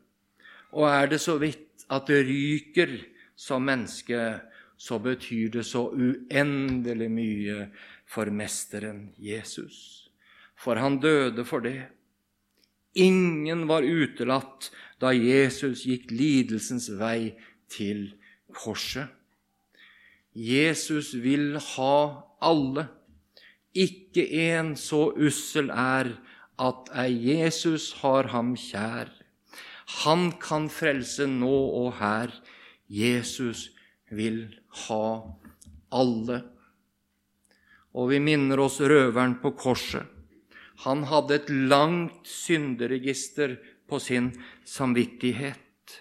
Og 0.76 0.86
er 0.90 1.10
det 1.10 1.20
så 1.22 1.38
vidt 1.40 1.86
at 1.90 2.06
det 2.10 2.22
ryker 2.28 2.92
som 3.38 3.64
menneske, 3.64 4.38
så 4.78 4.98
betyr 5.02 5.50
det 5.50 5.64
så 5.66 5.88
uendelig 5.90 7.10
mye 7.10 7.68
for 8.06 8.30
mesteren 8.30 9.08
Jesus. 9.18 10.08
For 10.58 10.78
han 10.78 11.00
døde 11.02 11.44
for 11.44 11.64
det. 11.66 11.90
Ingen 12.94 13.66
var 13.68 13.82
utelatt 13.82 14.70
da 15.02 15.12
Jesus 15.14 15.84
gikk 15.86 16.10
lidelsens 16.14 16.88
vei 16.98 17.34
til 17.70 18.12
korset. 18.54 19.10
Jesus 20.32 21.12
vil 21.18 21.58
ha 21.74 21.98
alle. 22.42 22.86
Ikke 23.74 24.24
en 24.50 24.74
så 24.78 25.08
ussel 25.14 25.70
er 25.74 26.14
at 26.58 26.90
ei 26.98 27.14
Jesus 27.28 27.92
har 28.02 28.30
ham 28.34 28.54
kjær. 28.58 29.10
Han 30.04 30.30
kan 30.42 30.68
frelse 30.70 31.26
nå 31.26 31.58
og 31.82 31.98
her. 31.98 32.32
Jesus 32.88 33.68
vil 34.10 34.44
ha 34.86 35.08
alle. 35.94 36.38
Og 37.96 38.12
vi 38.12 38.20
minner 38.22 38.60
oss 38.62 38.80
røveren 38.80 39.38
på 39.42 39.54
korset. 39.58 40.04
Han 40.84 41.02
hadde 41.10 41.40
et 41.40 41.48
langt 41.50 42.28
synderegister 42.28 43.56
på 43.88 43.98
sin 43.98 44.30
samvittighet, 44.68 45.96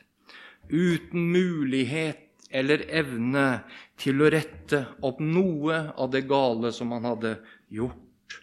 uten 0.69 1.31
mulighet 1.33 2.27
eller 2.53 2.83
evne 2.93 3.45
til 3.99 4.21
å 4.21 4.29
rette 4.31 4.83
opp 5.07 5.19
noe 5.23 5.79
av 5.97 6.11
det 6.13 6.27
gale 6.29 6.71
som 6.75 6.93
han 6.93 7.07
hadde 7.09 7.33
gjort. 7.73 8.37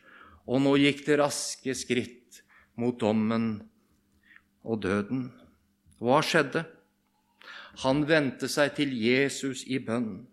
Og 0.50 0.61
nå 0.64 0.74
gikk 0.81 1.05
det 1.07 1.20
raske 1.22 1.77
skritt 1.79 2.42
mot 2.81 2.98
dommen 3.00 3.62
og 4.64 4.83
døden. 4.83 5.29
Hva 6.03 6.18
skjedde? 6.24 6.64
Han 7.82 8.04
vendte 8.06 8.48
seg 8.48 8.76
til 8.78 8.94
Jesus 8.94 9.64
i 9.66 9.80
bønn. 9.82 10.26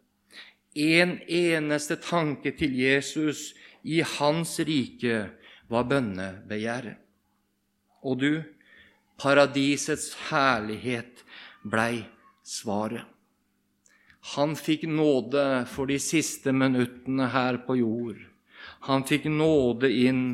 En 0.77 1.17
eneste 1.27 1.97
tanke 1.99 2.53
til 2.55 2.75
Jesus 2.77 3.51
i 3.83 4.01
hans 4.17 4.59
rike 4.59 5.25
var 5.71 5.87
bønnebegjæret. 5.89 6.99
Og 8.03 8.19
du, 8.21 8.33
paradisets 9.21 10.13
herlighet 10.29 11.25
blei 11.63 12.03
svaret. 12.43 13.05
Han 14.35 14.53
fikk 14.55 14.85
nåde 14.85 15.65
for 15.69 15.89
de 15.89 15.97
siste 16.01 16.53
minuttene 16.53 17.27
her 17.33 17.57
på 17.65 17.79
jord. 17.79 18.19
Han 18.85 19.05
fikk 19.09 19.25
nåde 19.33 19.89
inn 19.89 20.25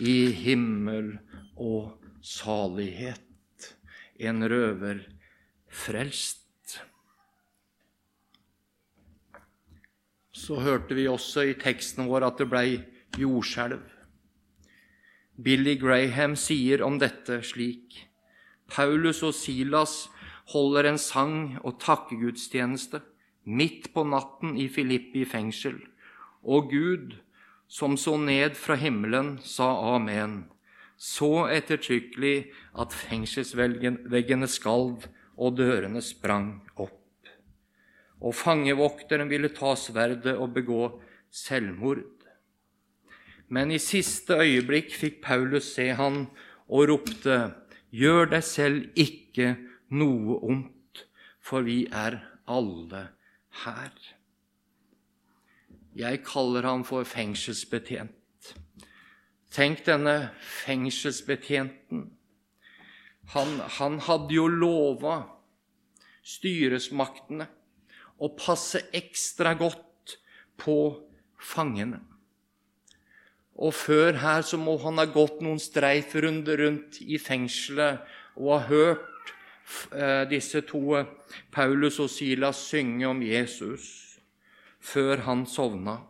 i 0.00 0.32
himmel 0.32 1.12
og 1.60 2.00
salighet. 2.24 3.20
En 4.16 4.40
røver 4.48 5.04
frelst. 5.68 6.43
Så 10.34 10.58
hørte 10.58 10.96
vi 10.98 11.06
også 11.08 11.46
i 11.46 11.58
teksten 11.58 12.08
vår 12.10 12.26
at 12.26 12.40
det 12.42 12.48
blei 12.50 12.68
jordskjelv. 13.18 13.82
Billy 15.34 15.76
Graham 15.78 16.34
sier 16.38 16.82
om 16.86 16.98
dette 16.98 17.40
slik.: 17.46 18.04
Paulus 18.70 19.22
og 19.22 19.34
Silas 19.34 20.08
holder 20.52 20.90
en 20.90 20.98
sang- 20.98 21.58
og 21.62 21.78
takkegudstjeneste 21.80 23.00
midt 23.44 23.92
på 23.94 24.04
natten 24.04 24.56
i 24.58 24.68
Filippi 24.68 25.24
fengsel, 25.24 25.78
og 26.42 26.70
Gud, 26.70 27.14
som 27.68 27.96
så 27.96 28.16
ned 28.16 28.54
fra 28.54 28.74
himmelen, 28.74 29.38
sa 29.42 29.70
amen. 29.94 30.50
så 30.96 31.48
ettertrykkelig 31.50 32.52
at 32.78 32.92
fengselsveggene 32.94 34.46
skalv 34.46 35.08
og 35.36 35.56
dørene 35.58 36.00
sprang 36.00 36.62
opp. 36.76 37.03
Og 38.24 38.32
fangevokteren 38.34 39.28
ville 39.28 39.52
ta 39.52 39.74
sverdet 39.76 40.38
og 40.38 40.54
begå 40.56 40.86
selvmord. 41.30 42.06
Men 43.52 43.70
i 43.70 43.78
siste 43.82 44.38
øyeblikk 44.40 44.94
fikk 44.96 45.20
Paulus 45.22 45.74
se 45.76 45.90
han 45.92 46.24
og 46.64 46.88
ropte, 46.88 47.52
Gjør 47.94 48.26
deg 48.32 48.42
selv 48.42 48.86
ikke 48.98 49.52
noe 49.94 50.40
ondt, 50.42 51.04
for 51.38 51.62
vi 51.62 51.84
er 51.86 52.16
alle 52.50 53.02
her. 53.62 53.92
Jeg 55.94 56.24
kaller 56.26 56.66
ham 56.66 56.82
for 56.82 57.06
fengselsbetjent. 57.06 58.50
Tenk 59.54 59.84
denne 59.86 60.32
fengselsbetjenten. 60.42 62.08
Han, 63.36 63.54
han 63.78 64.00
hadde 64.08 64.34
jo 64.34 64.48
lova 64.50 65.20
styresmaktene 66.26 67.46
å 68.18 68.30
passe 68.38 68.84
ekstra 68.94 69.54
godt 69.58 70.16
på 70.60 70.76
fangene. 71.40 72.00
Og 73.54 73.74
før 73.74 74.18
her 74.18 74.42
så 74.46 74.58
må 74.58 74.76
han 74.82 74.98
ha 74.98 75.06
gått 75.06 75.42
noen 75.44 75.60
streifrunder 75.62 76.58
rundt 76.64 76.98
i 77.02 77.20
fengselet 77.22 78.02
og 78.34 78.50
ha 78.56 78.62
hørt 78.66 79.34
eh, 79.94 80.24
disse 80.30 80.64
to, 80.66 80.98
Paulus 81.54 82.00
og 82.02 82.10
Silas, 82.10 82.64
synge 82.70 83.06
om 83.06 83.22
Jesus 83.22 84.18
før 84.84 85.22
han 85.28 85.46
sovna. 85.48 86.00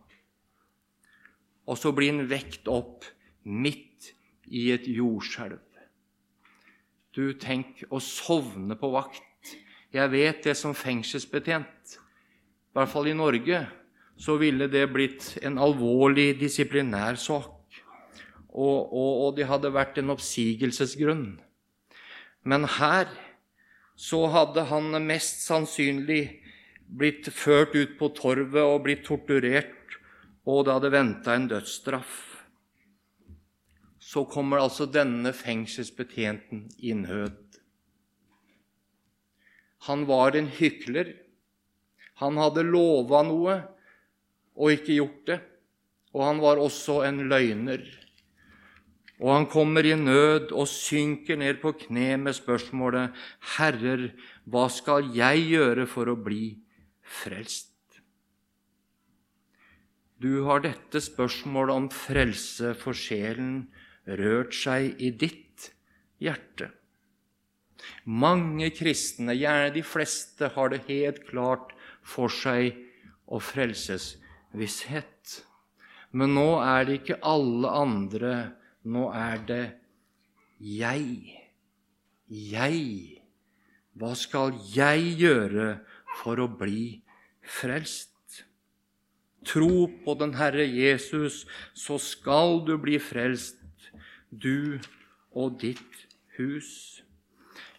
Og 1.65 1.77
så 1.79 1.93
blir 1.95 2.13
han 2.13 2.27
vekt 2.29 2.67
opp 2.69 3.05
midt 3.45 4.11
i 4.49 4.67
et 4.73 4.89
jordskjelv. 4.89 5.61
Du, 7.15 7.31
tenk 7.39 7.85
å 7.95 8.01
sovne 8.03 8.75
på 8.75 8.89
vakt. 8.91 9.23
Jeg 9.95 10.11
vet 10.11 10.43
det 10.43 10.57
som 10.59 10.75
fengselsbetjent, 10.75 11.95
i 11.95 12.75
hvert 12.75 12.91
fall 12.91 13.07
i 13.07 13.15
Norge, 13.15 13.61
så 14.19 14.35
ville 14.39 14.67
det 14.71 14.89
blitt 14.91 15.35
en 15.43 15.59
alvorlig 15.61 16.33
disiplinær 16.39 17.15
sak. 17.19 17.51
Og, 18.55 18.91
og, 18.91 19.11
og 19.23 19.29
det 19.37 19.47
hadde 19.47 19.71
vært 19.75 19.99
en 19.99 20.11
oppsigelsesgrunn. 20.11 21.37
Men 22.43 22.67
her 22.77 23.07
så 23.95 24.25
hadde 24.31 24.67
han 24.67 24.91
mest 25.07 25.45
sannsynlig 25.47 26.41
blitt 26.85 27.31
ført 27.31 27.75
ut 27.75 27.95
på 27.99 28.11
torvet 28.15 28.61
og 28.63 28.83
blitt 28.85 29.05
torturert, 29.07 29.95
og 30.45 30.65
det 30.67 30.75
hadde 30.75 30.93
venta 30.93 31.35
en 31.35 31.47
dødsstraff. 31.49 32.13
Så 33.99 34.27
kommer 34.29 34.61
altså 34.61 34.85
denne 34.91 35.31
fengselsbetjenten 35.33 36.67
i 36.83 36.93
nød. 36.93 37.44
Han 39.87 40.05
var 40.07 40.35
en 40.35 40.47
hykler. 40.47 41.13
Han 42.21 42.39
hadde 42.39 42.63
lova 42.63 43.21
noe 43.27 43.59
og 44.55 44.71
ikke 44.71 44.97
gjort 44.97 45.21
det. 45.27 45.39
Og 46.15 46.23
han 46.23 46.39
var 46.39 46.61
også 46.63 47.01
en 47.07 47.25
løgner. 47.29 47.83
Og 49.19 49.31
han 49.31 49.45
kommer 49.51 49.85
i 49.87 49.95
nød 49.95 50.51
og 50.51 50.67
synker 50.67 51.39
ned 51.39 51.61
på 51.61 51.71
kne 51.85 52.17
med 52.19 52.35
spørsmålet, 52.35 53.15
'Herrer, 53.55 54.11
hva 54.43 54.67
skal 54.71 55.11
jeg 55.15 55.47
gjøre 55.55 55.87
for 55.87 56.11
å 56.11 56.19
bli 56.19 56.57
frelst?' 57.03 57.71
Du 60.19 60.43
har 60.47 60.63
dette 60.63 60.99
spørsmålet 61.03 61.75
om 61.75 61.87
frelse 61.91 62.73
for 62.79 62.95
sjelen 62.95 63.67
rørt 64.07 64.55
seg 64.55 64.95
i 65.03 65.11
ditt 65.11 65.71
hjerte. 66.23 66.71
Mange 68.05 68.69
kristne, 68.75 69.35
gjerne 69.37 69.73
de 69.75 69.83
fleste, 69.85 70.51
har 70.55 70.71
det 70.73 70.85
helt 70.89 71.23
klart 71.29 71.73
for 72.05 72.31
seg 72.31 72.75
å 73.25 73.39
frelsesvisshet. 73.41 75.39
Men 76.15 76.35
nå 76.37 76.49
er 76.63 76.85
det 76.87 76.99
ikke 77.01 77.19
alle 77.25 77.71
andre, 77.75 78.33
nå 78.85 79.09
er 79.11 79.41
det 79.49 79.63
jeg. 80.61 81.41
Jeg. 82.29 83.21
Hva 83.95 84.11
skal 84.17 84.55
jeg 84.73 85.15
gjøre 85.19 85.69
for 86.21 86.39
å 86.41 86.47
bli 86.51 87.01
frelst? 87.45 88.11
Tro 89.45 89.85
på 90.01 90.15
den 90.17 90.33
Herre 90.39 90.65
Jesus, 90.65 91.43
så 91.77 91.99
skal 92.01 92.63
du 92.65 92.75
bli 92.81 92.97
frelst, 92.97 93.61
du 94.31 94.79
og 95.35 95.59
ditt 95.61 96.07
hus. 96.39 97.04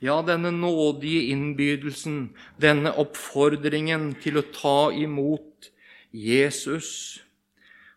Ja, 0.01 0.21
denne 0.23 0.51
nådige 0.53 1.31
innbydelsen, 1.33 2.37
denne 2.61 2.93
oppfordringen 3.01 4.11
til 4.21 4.41
å 4.41 4.45
ta 4.53 4.91
imot 4.93 5.71
Jesus, 6.13 7.23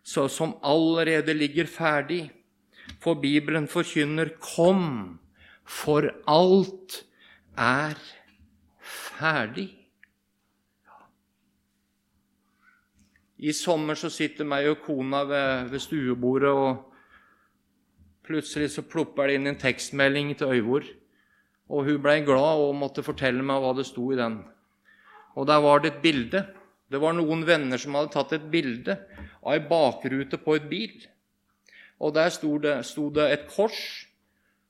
som 0.02 0.56
allerede 0.64 1.34
ligger 1.36 1.68
ferdig. 1.68 2.30
For 3.00 3.14
Bibelen 3.14 3.68
forkynner 3.68 4.32
'Kom, 4.40 5.20
for 5.64 6.10
alt 6.26 7.04
er 7.56 7.94
ferdig'. 8.80 9.76
I 13.38 13.52
sommer 13.52 13.94
så 13.94 14.10
sitter 14.10 14.44
meg 14.44 14.68
og 14.68 14.82
kona 14.84 15.24
ved, 15.24 15.70
ved 15.70 15.78
stuebordet, 15.78 16.48
og 16.48 16.92
plutselig 18.22 18.70
så 18.70 18.82
plopper 18.82 19.26
det 19.26 19.34
inn 19.34 19.46
en 19.46 19.56
tekstmelding 19.56 20.34
til 20.36 20.46
Øyvor. 20.46 20.84
Og 21.70 21.86
hun 21.86 22.00
blei 22.02 22.20
glad 22.26 22.64
og 22.66 22.74
måtte 22.78 23.04
fortelle 23.06 23.44
meg 23.46 23.62
hva 23.62 23.74
det 23.78 23.86
sto 23.86 24.08
i 24.10 24.18
den. 24.18 24.40
Og 25.38 25.46
der 25.46 25.62
var 25.62 25.82
det 25.82 25.94
et 25.94 26.02
bilde 26.02 26.42
det 26.90 26.98
var 26.98 27.14
noen 27.14 27.44
venner 27.46 27.78
som 27.78 27.94
hadde 27.94 28.10
tatt 28.16 28.32
et 28.34 28.46
bilde 28.50 28.96
av 29.40 29.54
ei 29.54 29.62
bakrute 29.62 30.40
på 30.42 30.56
et 30.58 30.66
bil. 30.70 30.94
Og 32.02 32.14
Der 32.16 32.30
sto 32.34 32.56
det, 32.58 32.80
sto 32.86 33.10
det 33.14 33.26
et 33.30 33.46
kors 33.50 34.06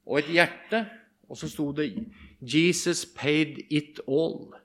og 0.04 0.18
et 0.20 0.32
hjerte, 0.34 0.84
og 1.30 1.38
så 1.38 1.48
sto 1.48 1.70
det 1.72 1.94
'Jesus 2.42 3.04
paid 3.04 3.64
it 3.70 4.00
all'. 4.08 4.58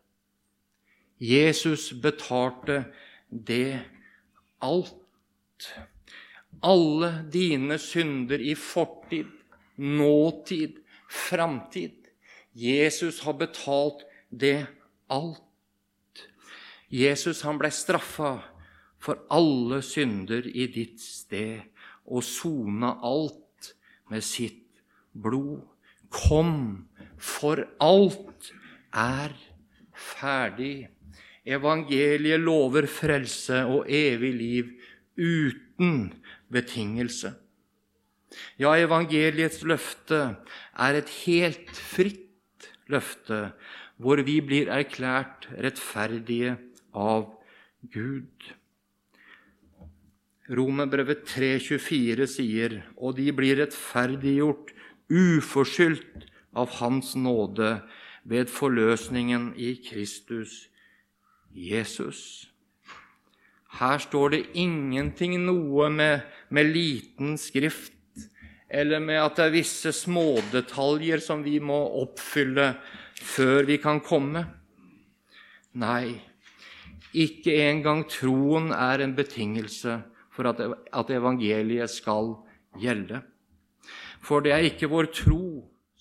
Jesus 1.19 1.93
betalte 1.93 2.86
det 3.30 3.80
alt. 4.62 5.76
Alle 6.63 7.30
dine 7.32 7.78
synder 7.78 8.39
i 8.39 8.56
fortid, 8.56 9.32
nåtid, 9.78 10.74
framtid. 11.10 12.04
Jesus 12.55 13.19
har 13.25 13.35
betalt 13.35 14.05
det 14.31 14.65
alt. 15.11 15.41
Jesus 16.87 17.41
han 17.43 17.59
ble 17.59 17.71
straffa 17.73 18.37
for 19.01 19.25
alle 19.33 19.81
synder 19.83 20.47
i 20.47 20.69
ditt 20.71 21.01
sted 21.03 21.65
og 22.05 22.23
sona 22.23 22.95
alt 23.03 23.73
med 24.11 24.23
sitt 24.23 24.79
blod. 25.11 25.65
Kom, 26.13 26.87
for 27.19 27.59
alt 27.83 28.51
er 28.95 29.35
ferdig. 29.91 30.87
Evangeliet 31.45 32.39
lover 32.41 32.87
frelse 32.89 33.65
og 33.67 33.89
evig 33.91 34.31
liv 34.39 34.69
uten 35.19 36.13
betingelse. 36.53 37.35
Ja, 38.59 38.73
evangeliets 38.79 39.61
løfte 39.67 40.21
er 40.73 40.97
et 40.99 41.11
helt 41.25 41.69
fritt 41.75 42.24
løfte, 42.91 43.52
hvor 43.98 44.21
vi 44.28 44.39
blir 44.43 44.69
erklært 44.71 45.48
rettferdige 45.56 46.58
av 46.93 47.30
Gud. 47.93 48.52
Romerbrevet 50.45 51.26
3,24 51.32 52.28
sier, 52.30 52.80
og 52.98 53.17
de 53.17 53.32
blir 53.34 53.58
rettferdiggjort 53.62 54.74
uforskyldt 55.10 56.28
av 56.56 56.78
Hans 56.80 57.15
nåde 57.17 57.80
ved 58.26 58.50
forløsningen 58.54 59.54
i 59.58 59.76
Kristus 59.86 60.67
Jesus. 61.56 62.50
Her 63.80 64.00
står 64.00 64.32
det 64.32 64.43
ingenting 64.54 65.36
noe 65.43 65.89
med, 65.91 66.24
med 66.50 66.71
liten 66.71 67.36
skrift 67.41 67.94
eller 68.75 68.99
med 68.99 69.21
at 69.21 69.38
det 69.39 69.45
er 69.45 69.55
visse 69.55 69.91
smådetaljer 69.95 71.21
som 71.23 71.43
vi 71.45 71.57
må 71.63 71.77
oppfylle 72.01 72.73
før 73.15 73.63
vi 73.69 73.77
kan 73.79 74.01
komme. 74.03 74.43
Nei, 75.79 76.17
ikke 77.15 77.55
engang 77.69 78.03
troen 78.11 78.73
er 78.75 79.03
en 79.03 79.15
betingelse 79.15 80.01
for 80.35 80.51
at 80.51 81.13
evangeliet 81.15 81.91
skal 81.93 82.33
gjelde. 82.81 83.21
For 84.19 84.43
det 84.43 84.51
er 84.51 84.67
ikke 84.67 84.91
vår 84.91 85.11
tro 85.15 85.45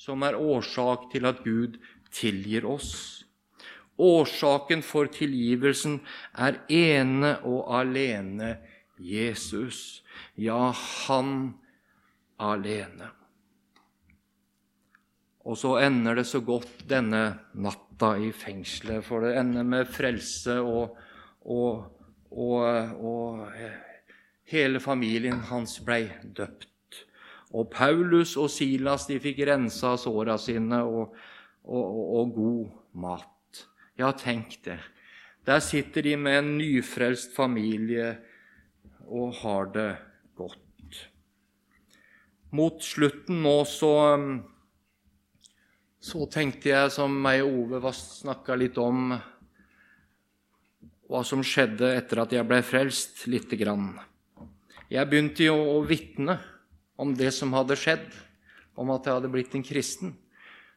som 0.05 0.25
er 0.27 0.39
årsak 0.39 1.11
til 1.13 1.29
at 1.31 1.45
Gud 1.47 1.79
tilgir 2.15 2.67
oss. 2.67 3.23
Årsaken 3.95 4.83
for 4.83 5.07
tilgivelsen 5.07 6.01
er 6.35 6.59
ene 6.67 7.37
og 7.47 7.69
alene 7.79 8.57
Jesus. 8.99 10.03
Ja, 10.35 10.73
han 11.07 11.55
alene. 12.43 13.11
Og 15.45 15.59
så 15.61 15.77
ender 15.85 16.17
det 16.17 16.25
så 16.29 16.41
godt 16.41 16.87
denne 16.89 17.25
natta 17.61 18.15
i 18.17 18.31
fengselet, 18.33 19.05
for 19.05 19.27
det 19.27 19.35
ender 19.37 19.67
med 19.69 19.91
frelse, 19.93 20.57
og, 20.65 20.97
og, 21.45 21.85
og, 22.31 22.63
og 23.05 23.45
hele 24.49 24.81
familien 24.81 25.45
hans 25.51 25.77
ble 25.85 26.07
døpt. 26.25 26.71
Og 27.55 27.69
Paulus 27.71 28.35
og 28.41 28.49
Silas 28.51 29.05
de 29.07 29.21
fikk 29.23 29.45
rensa 29.47 29.95
såra 30.01 30.39
sine 30.41 30.81
og, 30.83 31.15
og 31.69 32.33
god 32.35 32.73
mat. 33.05 33.31
Ja, 34.01 34.11
tenk 34.17 34.59
det. 34.65 34.81
Der 35.47 35.61
sitter 35.61 36.03
de 36.03 36.17
med 36.17 36.39
en 36.41 36.55
nyfrelst 36.59 37.37
familie 37.37 38.17
og 39.07 39.37
har 39.45 39.71
det 39.77 39.91
godt. 40.35 40.64
Mot 42.55 42.83
slutten 42.85 43.41
nå 43.43 43.55
så, 43.67 43.93
så 45.99 46.27
tenkte 46.31 46.71
jeg, 46.71 46.93
som 46.95 47.15
meg 47.25 47.43
og 47.43 47.75
Ove 47.81 47.93
snakka 47.99 48.55
litt 48.61 48.79
om, 48.79 49.17
hva 51.11 51.23
som 51.27 51.43
skjedde 51.45 51.91
etter 51.97 52.23
at 52.23 52.35
jeg 52.35 52.47
ble 52.49 52.61
frelst, 52.65 53.25
lite 53.31 53.59
grann. 53.61 53.93
Jeg 54.93 55.11
begynte 55.11 55.49
jo 55.49 55.57
å 55.75 55.81
vitne 55.87 56.39
om 57.01 57.15
det 57.19 57.33
som 57.35 57.53
hadde 57.57 57.77
skjedd, 57.79 58.07
om 58.79 58.93
at 58.95 59.07
jeg 59.07 59.19
hadde 59.19 59.31
blitt 59.33 59.55
en 59.57 59.67
kristen. 59.67 60.15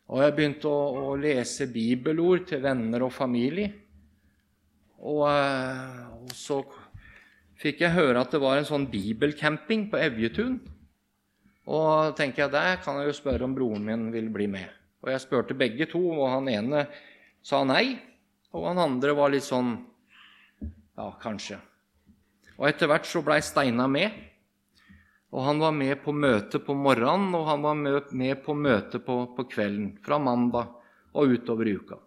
Og 0.07 0.23
jeg 0.23 0.35
begynte 0.37 0.71
å, 0.71 1.11
å 1.11 1.15
lese 1.19 1.67
bibelord 1.69 2.47
til 2.49 2.61
venner 2.63 3.03
og 3.05 3.13
familie. 3.13 3.73
Og, 4.97 5.25
eh, 5.27 6.03
og, 6.15 6.31
så 6.33 6.61
fikk 7.59 7.83
jeg 7.83 7.95
høre 7.97 8.21
at 8.21 8.33
det 8.33 8.41
var 8.41 8.57
en 8.57 8.67
sånn 8.67 8.87
bibelcamping 8.89 9.87
på 9.91 9.99
Evjetun. 9.99 10.57
Og 11.67 12.15
tenker 12.15 12.45
jeg, 12.45 12.53
der 12.53 12.79
kan 12.83 13.01
jeg 13.01 13.09
jo 13.09 13.17
spørre 13.17 13.47
om 13.47 13.55
broren 13.55 13.83
min 13.83 14.07
vil 14.13 14.29
bli 14.31 14.47
med. 14.51 14.71
Og 15.03 15.11
jeg 15.11 15.23
spurte 15.23 15.57
begge 15.57 15.87
to, 15.91 15.99
og 16.15 16.29
han 16.31 16.47
ene 16.51 16.85
sa 17.45 17.63
nei. 17.67 17.97
Og 18.55 18.69
han 18.69 18.79
andre 18.81 19.15
var 19.17 19.33
litt 19.33 19.47
sånn 19.47 19.75
Ja, 20.97 21.11
kanskje. 21.21 21.59
Og 22.57 22.65
etter 22.71 22.89
hvert 22.89 23.05
så 23.05 23.21
blei 23.21 23.37
Steinar 23.45 23.91
med. 23.91 24.15
Og 25.35 25.43
han 25.45 25.59
var 25.61 25.75
med 25.75 25.99
på 26.01 26.13
møtet 26.15 26.63
på 26.65 26.73
morgenen, 26.73 27.35
og 27.37 27.45
han 27.51 27.61
var 27.61 27.77
med 27.77 28.41
på 28.45 28.55
møtet 28.57 29.03
på, 29.05 29.19
på 29.35 29.45
kvelden. 29.51 29.91
Fra 30.01 30.17
mandag 30.17 30.71
og 31.13 31.35
utover 31.35 31.69
uka. 31.69 31.99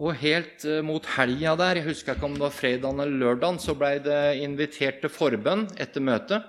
Og 0.00 0.16
helt 0.22 0.64
uh, 0.64 0.80
mot 0.82 1.04
helga 1.18 1.52
der, 1.60 1.78
jeg 1.78 1.90
husker 1.90 2.16
ikke 2.16 2.26
om 2.26 2.34
det 2.38 2.46
var 2.46 2.56
fredagen 2.56 3.04
eller 3.04 3.20
lørdagen, 3.26 3.60
så 3.60 3.76
blei 3.78 3.98
det 4.02 4.38
invitert 4.40 5.02
til 5.04 5.12
forbønn 5.12 5.66
etter 5.82 6.02
møtet. 6.02 6.48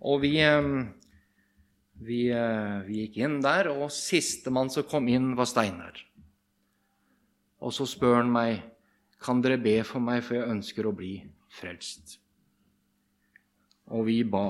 Og 0.00 0.20
vi, 0.22 0.34
vi, 2.04 2.20
uh, 2.32 2.82
vi, 2.86 3.00
gikk 3.04 3.18
inn 3.24 3.40
der, 3.44 3.70
og 3.72 3.88
sistemann 3.94 4.70
som 4.72 4.86
kom 4.88 5.08
inn, 5.08 5.34
var 5.38 5.48
Steinar. 5.48 6.02
Og 7.64 7.72
så 7.72 7.86
spør 7.88 8.20
han 8.20 8.32
meg, 8.32 8.60
kan 9.22 9.40
dere 9.42 9.58
be 9.58 9.80
for 9.86 10.04
meg, 10.04 10.22
for 10.24 10.36
jeg 10.38 10.52
ønsker 10.52 10.86
å 10.86 10.94
bli 10.96 11.18
frelst. 11.56 12.18
Og 13.96 14.06
vi 14.08 14.20
ba. 14.28 14.48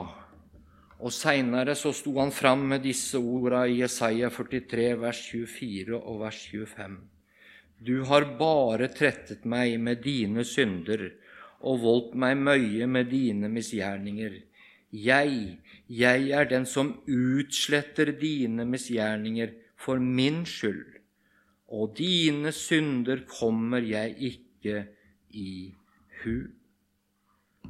Og 0.97 1.13
seinere 1.13 1.75
så 1.77 1.93
sto 1.95 2.15
han 2.19 2.33
fram 2.33 2.65
med 2.73 2.83
disse 2.87 3.21
orda 3.21 3.67
i 3.69 3.83
Jesaja 3.83 4.31
43, 4.33 4.89
vers 5.03 5.21
24 5.29 5.99
og 6.01 6.23
vers 6.25 6.41
25. 6.49 6.97
Du 7.77 8.01
har 8.09 8.25
bare 8.39 8.89
trettet 8.89 9.45
meg 9.45 9.77
med 9.81 10.01
dine 10.05 10.45
synder 10.49 11.11
og 11.61 11.83
voldt 11.83 12.15
meg 12.17 12.39
møye 12.41 12.89
med 12.89 13.11
dine 13.13 13.51
misgjerninger. 13.53 14.39
Jeg, 14.93 15.59
jeg 15.91 16.29
er 16.31 16.47
den 16.49 16.67
som 16.67 16.93
utsletter 17.11 18.13
dine 18.21 18.65
misgjerninger 18.69 19.53
for 19.77 19.99
min 19.99 20.45
skyld, 20.47 21.01
og 21.67 21.97
dine 21.99 22.53
synder 22.55 23.25
kommer 23.29 23.83
jeg 23.83 24.15
ikke 24.31 24.87
i 25.35 25.75
hu. 26.23 26.37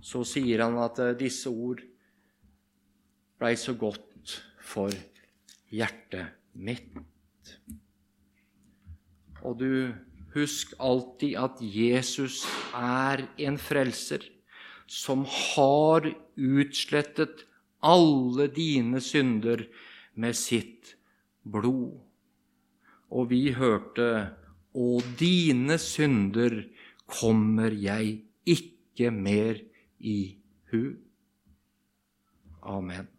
Så 0.04 0.22
sier 0.28 0.62
han 0.62 0.76
at 0.78 1.00
eh, 1.00 1.14
disse 1.18 1.48
ord 1.48 1.80
blei 3.40 3.54
så 3.56 3.72
godt 3.76 4.36
for 4.60 4.92
hjertet 5.72 6.36
mitt. 6.52 6.92
Og 9.40 9.56
du 9.60 9.70
husk 10.36 10.74
alltid 10.82 11.36
at 11.40 11.60
Jesus 11.64 12.42
er 12.76 13.24
en 13.40 13.56
frelser 13.60 14.24
som 14.86 15.24
har 15.28 16.08
utslettet 16.36 17.44
alle 17.82 18.48
dine 18.52 19.00
synder 19.02 19.66
med 20.14 20.36
sitt 20.38 20.94
blod. 21.42 22.00
Og 23.10 23.30
vi 23.30 23.52
hørte 23.54 24.36
Og 24.76 25.00
dine 25.16 25.78
synder 25.80 26.66
kommer 27.08 27.72
jeg 27.72 28.26
ikke 28.44 29.08
mer 29.10 29.56
i 29.98 30.36
hu. 30.68 30.92
Amen. 32.60 33.15